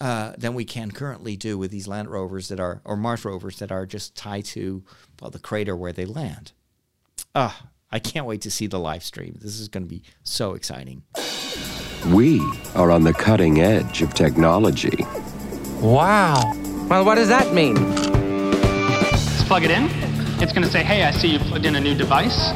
[0.01, 3.59] uh, than we can currently do with these land rovers that are, or Mars rovers
[3.59, 4.85] that are just tied to,
[5.21, 6.53] well, the crater where they land.
[7.35, 9.37] Ah, I can't wait to see the live stream.
[9.41, 11.03] This is going to be so exciting.
[12.09, 12.41] We
[12.77, 15.05] are on the cutting edge of technology.
[15.81, 16.41] Wow.
[16.89, 17.75] Well, what does that mean?
[17.97, 19.89] Let's plug it in.
[20.41, 22.51] It's going to say, hey, I see you plugged in a new device.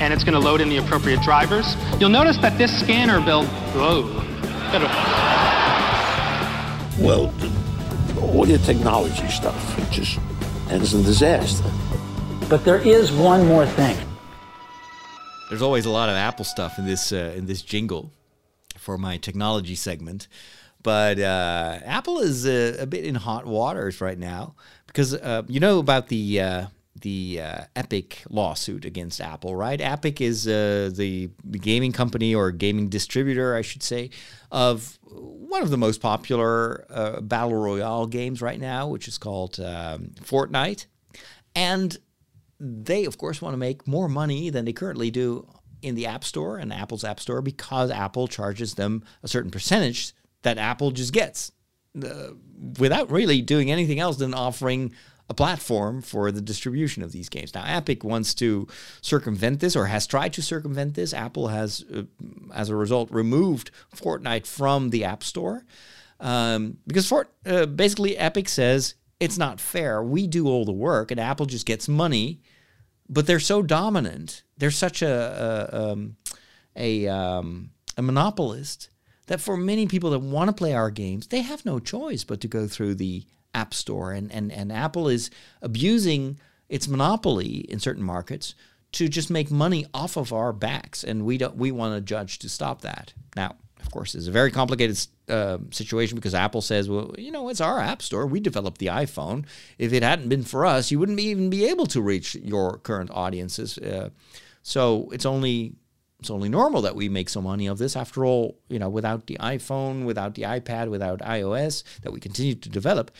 [0.00, 1.74] And it's going to load in the appropriate drivers.
[1.98, 4.04] You'll notice that this scanner build, whoa.
[7.00, 7.32] Well,
[8.20, 10.18] all your technology stuff, it just
[10.70, 11.70] ends in disaster.
[12.48, 13.96] But there is one more thing.
[15.48, 18.12] There's always a lot of Apple stuff in this uh, in this jingle
[18.76, 20.28] for my technology segment,
[20.82, 24.54] but uh, Apple is a, a, bit in hot waters right now
[24.86, 26.66] because uh, you know about the uh,
[27.00, 29.80] the uh, Epic lawsuit against Apple, right?
[29.80, 34.10] Epic is uh, the gaming company or gaming distributor, I should say,
[34.50, 39.58] of one of the most popular uh, battle royale games right now, which is called
[39.60, 40.86] um, Fortnite.
[41.54, 41.96] And
[42.60, 45.48] they, of course, want to make more money than they currently do
[45.82, 50.12] in the App Store and Apple's App Store because Apple charges them a certain percentage
[50.42, 51.52] that Apple just gets.
[52.00, 52.30] Uh,
[52.78, 54.92] without really doing anything else than offering
[55.30, 57.54] a platform for the distribution of these games.
[57.54, 58.66] Now, Epic wants to
[59.00, 61.12] circumvent this or has tried to circumvent this.
[61.12, 62.02] Apple has, uh,
[62.54, 65.64] as a result, removed Fortnite from the App Store
[66.20, 70.02] um, because Fort, uh, basically Epic says it's not fair.
[70.02, 72.40] We do all the work and Apple just gets money,
[73.08, 74.42] but they're so dominant.
[74.56, 76.16] They're such a a, um,
[76.76, 78.90] a, um, a monopolist
[79.26, 82.40] that for many people that want to play our games, they have no choice but
[82.40, 84.12] to go through the App Store.
[84.12, 85.30] And, and, and Apple is
[85.62, 86.38] abusing
[86.68, 88.54] its monopoly in certain markets
[88.92, 91.04] to just make money off of our backs.
[91.04, 93.12] And we, don't, we want a judge to stop that.
[93.36, 94.98] Now, of course, it's a very complicated
[95.28, 98.26] uh, situation because Apple says, well, you know, it's our App Store.
[98.26, 99.46] We developed the iPhone.
[99.78, 103.10] If it hadn't been for us, you wouldn't even be able to reach your current
[103.12, 103.78] audiences.
[103.78, 104.10] Uh,
[104.62, 105.74] so it's only
[106.20, 107.94] it's only normal that we make some money of this.
[107.94, 112.56] After all, you know, without the iPhone, without the iPad, without iOS that we continue
[112.56, 113.12] to develop,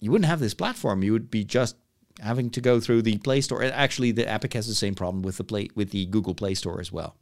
[0.00, 1.02] you wouldn't have this platform.
[1.02, 1.76] You would be just
[2.20, 3.62] having to go through the Play Store.
[3.62, 6.80] Actually, the Epic has the same problem with the play with the Google Play Store
[6.80, 7.16] as well.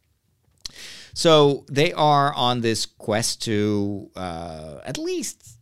[1.15, 5.59] So they are on this quest to uh, at least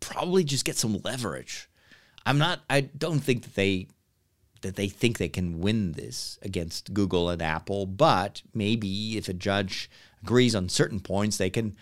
[0.00, 1.68] probably just get some leverage.
[2.26, 2.60] I'm not.
[2.68, 3.88] I don't think that they
[4.62, 9.32] that they think they can win this against Google and Apple, but maybe if a
[9.32, 9.88] judge
[10.22, 11.76] agrees on certain points, they can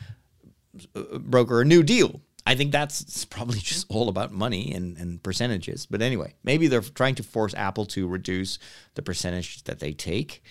[0.94, 2.20] uh, broker a new deal.
[2.46, 5.86] I think that's probably just all about money and, and percentages.
[5.86, 8.58] But anyway, maybe they're trying to force Apple to reduce
[8.94, 10.44] the percentage that they take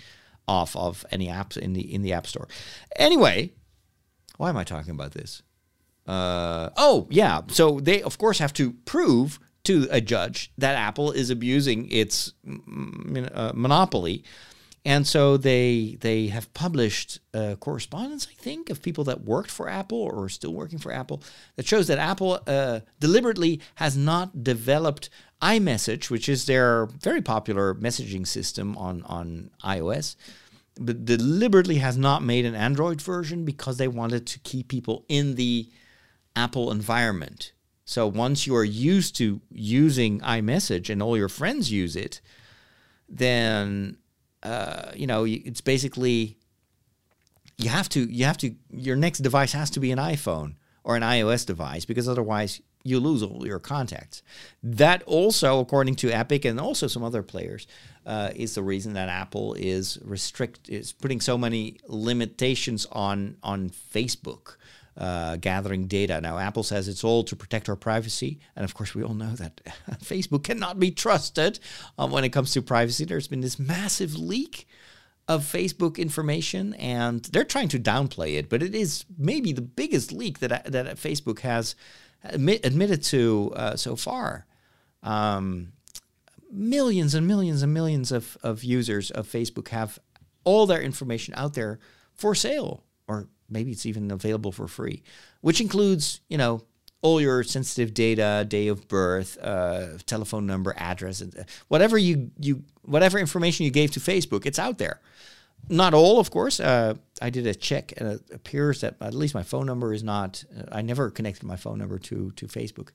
[0.47, 2.47] off of any apps in the in the App Store.
[2.97, 3.51] Anyway,
[4.37, 5.41] why am I talking about this?
[6.07, 11.11] Uh, oh yeah, so they of course have to prove to a judge that Apple
[11.11, 14.23] is abusing its uh, monopoly.
[14.87, 19.67] And so they they have published uh, correspondence, I think, of people that worked for
[19.67, 21.23] Apple or are still working for Apple
[21.55, 25.09] that shows that Apple uh, deliberately has not developed
[25.41, 30.15] iMessage, which is their very popular messaging system on on iOS,
[30.79, 35.35] but deliberately has not made an Android version because they wanted to keep people in
[35.35, 35.69] the
[36.35, 37.51] Apple environment.
[37.85, 42.19] So once you are used to using iMessage and all your friends use it,
[43.07, 43.97] then
[44.43, 46.37] uh, you know it's basically
[47.57, 50.95] you have to you have to your next device has to be an iPhone or
[50.95, 54.21] an iOS device because otherwise you lose all your contacts.
[54.63, 57.67] That also, according to Epic and also some other players,
[58.05, 63.69] uh, is the reason that Apple is restrict is putting so many limitations on on
[63.71, 64.57] Facebook
[64.97, 66.21] uh, gathering data.
[66.21, 68.39] Now, Apple says it's all to protect our privacy.
[68.55, 69.61] And of course, we all know that
[70.03, 71.59] Facebook cannot be trusted
[71.97, 73.03] um, when it comes to privacy.
[73.03, 74.67] There's been this massive leak
[75.27, 80.11] of Facebook information, and they're trying to downplay it, but it is maybe the biggest
[80.11, 81.75] leak that, that Facebook has
[82.29, 84.45] admit, admitted to uh, so far.
[85.03, 85.73] Um,
[86.51, 89.99] millions and millions and millions of, of users of Facebook have
[90.43, 91.79] all their information out there
[92.13, 95.03] for sale or maybe it's even available for free,
[95.41, 96.63] which includes, you know,
[97.01, 102.63] all your sensitive data, day of birth, uh, telephone number, address, uh, whatever you you
[102.81, 104.99] whatever information you gave to Facebook, it's out there.
[105.69, 106.59] Not all, of course.
[106.59, 110.03] Uh, I did a check, and it appears that at least my phone number is
[110.03, 110.43] not.
[110.55, 112.89] Uh, I never connected my phone number to to Facebook.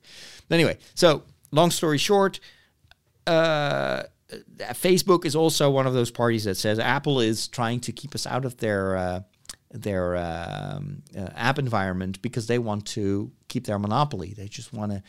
[0.47, 2.39] But anyway, so long story short,
[3.27, 4.03] uh,
[4.73, 8.25] Facebook is also one of those parties that says Apple is trying to keep us
[8.25, 9.21] out of their uh,
[9.71, 14.33] their um, uh, app environment because they want to keep their monopoly.
[14.35, 15.03] They just want to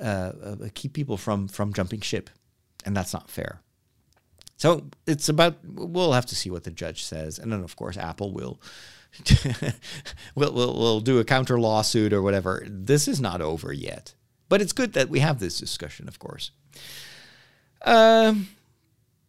[0.00, 0.32] uh,
[0.64, 2.30] uh, keep people from from jumping ship,
[2.84, 3.60] and that's not fair.
[4.56, 7.96] So it's about we'll have to see what the judge says, and then of course
[7.96, 8.60] Apple will.
[10.34, 12.62] will will will do a counter lawsuit or whatever.
[12.66, 14.14] This is not over yet,
[14.48, 16.50] but it's good that we have this discussion, of course.
[17.82, 18.48] Um,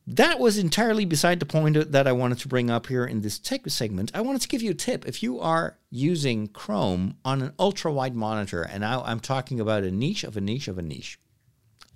[0.08, 3.38] that was entirely beside the point that I wanted to bring up here in this
[3.38, 4.12] tech segment.
[4.14, 5.06] I wanted to give you a tip.
[5.06, 9.84] If you are using Chrome on an ultra wide monitor, and now I'm talking about
[9.84, 11.20] a niche of a niche of a niche,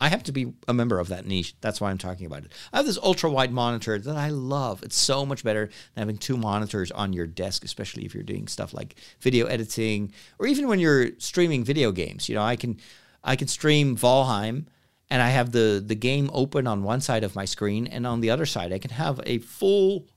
[0.01, 1.53] I have to be a member of that niche.
[1.61, 2.51] That's why I'm talking about it.
[2.73, 4.81] I have this ultra wide monitor that I love.
[4.81, 8.47] It's so much better than having two monitors on your desk, especially if you're doing
[8.47, 12.27] stuff like video editing or even when you're streaming video games.
[12.27, 12.79] You know, I can
[13.23, 14.65] I can stream Valheim
[15.11, 18.21] and I have the the game open on one side of my screen, and on
[18.21, 20.07] the other side, I can have a full,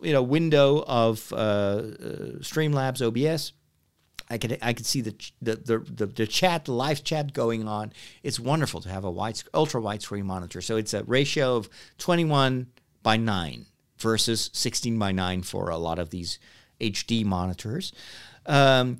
[0.00, 1.82] you know, window of uh, uh,
[2.40, 3.52] Streamlabs OBS.
[4.28, 7.92] I could I could see the, the the, the chat, the live chat going on.
[8.22, 10.60] It's wonderful to have a wide ultra wide screen monitor.
[10.60, 12.66] So it's a ratio of 21
[13.02, 13.66] by 9
[13.98, 16.38] versus 16 by 9 for a lot of these
[16.80, 17.92] HD monitors.
[18.46, 18.98] Um,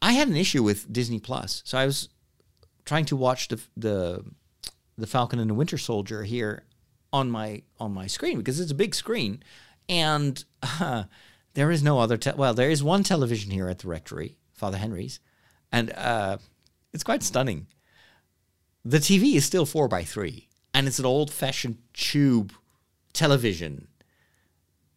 [0.00, 2.08] I had an issue with Disney Plus, so I was
[2.84, 4.24] trying to watch the the
[4.96, 6.64] the Falcon and the Winter Soldier here
[7.12, 9.42] on my on my screen because it's a big screen,
[9.88, 11.04] and uh,
[11.54, 12.16] there is no other.
[12.16, 15.20] Te- well, there is one television here at the rectory, Father Henry's,
[15.70, 16.38] and uh,
[16.94, 17.66] it's quite stunning.
[18.82, 22.54] The TV is still four by three, and it's an old-fashioned tube
[23.12, 23.88] television.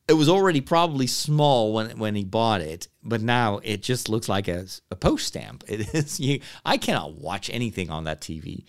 [0.08, 4.30] It was already probably small when when he bought it, but now it just looks
[4.30, 5.66] like a, a post stamp.
[5.68, 6.40] It is you.
[6.66, 8.64] I cannot watch anything on that TV.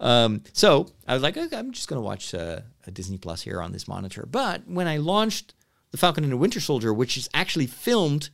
[0.00, 3.42] Um, so I was like, okay, I'm just going to watch uh, a Disney Plus
[3.42, 4.26] here on this monitor.
[4.30, 5.52] But when I launched
[5.90, 8.30] The Falcon and the Winter Soldier, which is actually filmed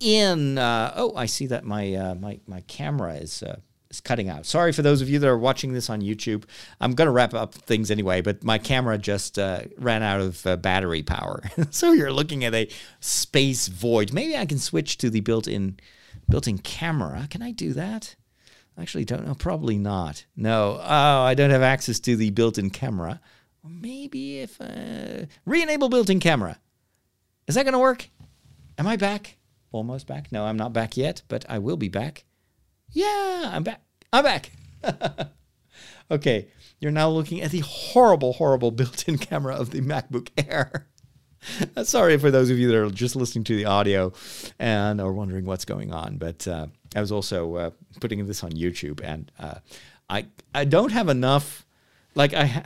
[0.00, 3.42] in, uh, oh, I see that my uh, my my camera is.
[3.42, 4.44] Uh, is cutting out.
[4.44, 6.44] Sorry for those of you that are watching this on YouTube.
[6.80, 10.44] I'm going to wrap up things anyway, but my camera just uh, ran out of
[10.46, 11.40] uh, battery power.
[11.70, 12.68] so you're looking at a
[12.98, 14.12] space void.
[14.12, 15.78] Maybe I can switch to the built-in
[16.28, 17.28] built-in camera.
[17.30, 18.16] Can I do that?
[18.78, 19.34] Actually, don't know.
[19.34, 20.24] Probably not.
[20.36, 20.80] No.
[20.82, 23.20] Oh, I don't have access to the built-in camera.
[23.64, 26.58] Maybe if uh, re-enable built-in camera.
[27.46, 28.10] Is that going to work?
[28.78, 29.38] Am I back?
[29.76, 30.32] Almost back.
[30.32, 32.24] No, I'm not back yet, but I will be back.
[32.92, 33.82] Yeah, I'm back.
[34.10, 34.52] I'm back.
[36.10, 36.48] okay,
[36.80, 40.88] you're now looking at the horrible, horrible built-in camera of the MacBook Air.
[41.84, 44.14] Sorry for those of you that are just listening to the audio
[44.58, 47.70] and are wondering what's going on, but uh, I was also uh,
[48.00, 49.56] putting this on YouTube, and uh,
[50.08, 50.24] I
[50.54, 51.66] I don't have enough.
[52.14, 52.62] Like I,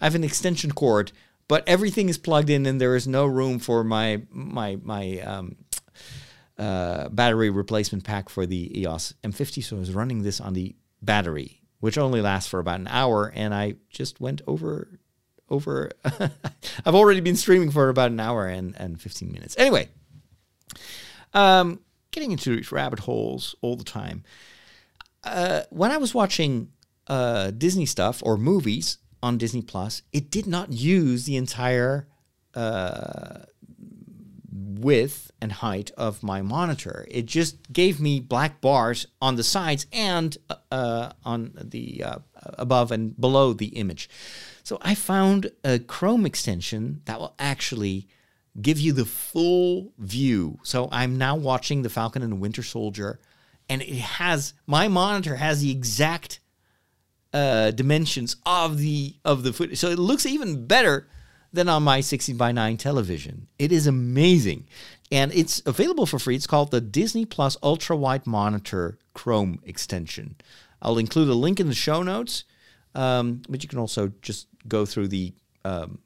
[0.00, 1.10] I have an extension cord,
[1.48, 5.56] but everything is plugged in, and there is no room for my my my um,
[6.58, 9.64] uh, battery replacement pack for the EOS M50.
[9.64, 13.32] So I was running this on the battery, which only lasts for about an hour,
[13.34, 15.00] and I just went over
[15.50, 15.90] over.
[16.04, 19.54] I've already been streaming for about an hour and, and 15 minutes.
[19.58, 19.88] Anyway,
[21.34, 24.22] um, getting into rabbit holes all the time.
[25.22, 26.70] Uh, when I was watching
[27.08, 32.08] uh, Disney stuff or movies on Disney Plus, it did not use the entire
[32.54, 33.44] uh,
[34.54, 37.06] width and height of my monitor.
[37.10, 40.36] It just gave me black bars on the sides and
[40.70, 44.08] uh, on the uh, above and below the image.
[44.62, 48.06] So I found a Chrome extension that will actually
[48.62, 50.58] give you the full view.
[50.62, 53.18] So I'm now watching The Falcon and the Winter Soldier,
[53.68, 56.38] and it has my monitor has the exact
[57.32, 59.78] uh, dimensions of the of the footage.
[59.78, 61.08] So it looks even better
[61.54, 63.46] than on my 16 by 9 television.
[63.58, 64.66] It is amazing.
[65.12, 66.34] And it's available for free.
[66.34, 70.36] It's called the Disney Plus Ultra Wide Monitor Chrome extension.
[70.82, 72.44] I'll include a link in the show notes,
[72.94, 75.32] um, but you can also just go through the,
[75.64, 75.98] um,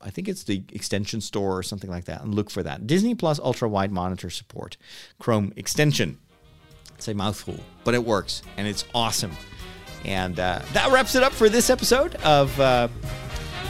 [0.00, 2.86] I think it's the extension store or something like that, and look for that.
[2.86, 4.76] Disney Plus Ultra Wide Monitor Support
[5.18, 6.18] Chrome extension.
[6.96, 9.32] It's a mouthful, but it works, and it's awesome.
[10.04, 12.58] And uh, that wraps it up for this episode of.
[12.58, 12.88] Uh,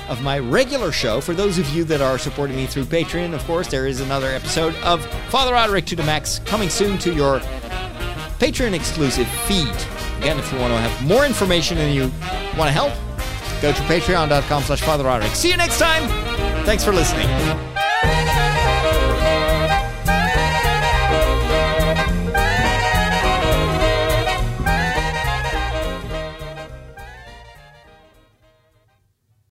[0.08, 1.20] of my regular show.
[1.20, 4.28] For those of you that are supporting me through Patreon, of course, there is another
[4.28, 7.40] episode of Father Roderick to the Max coming soon to your
[8.38, 9.68] Patreon exclusive feed.
[10.18, 12.02] Again, if you want to have more information and you
[12.58, 12.92] want to help,
[13.60, 15.34] go to patreon.com slash Father Roderick.
[15.34, 16.08] See you next time.
[16.64, 17.67] Thanks for listening.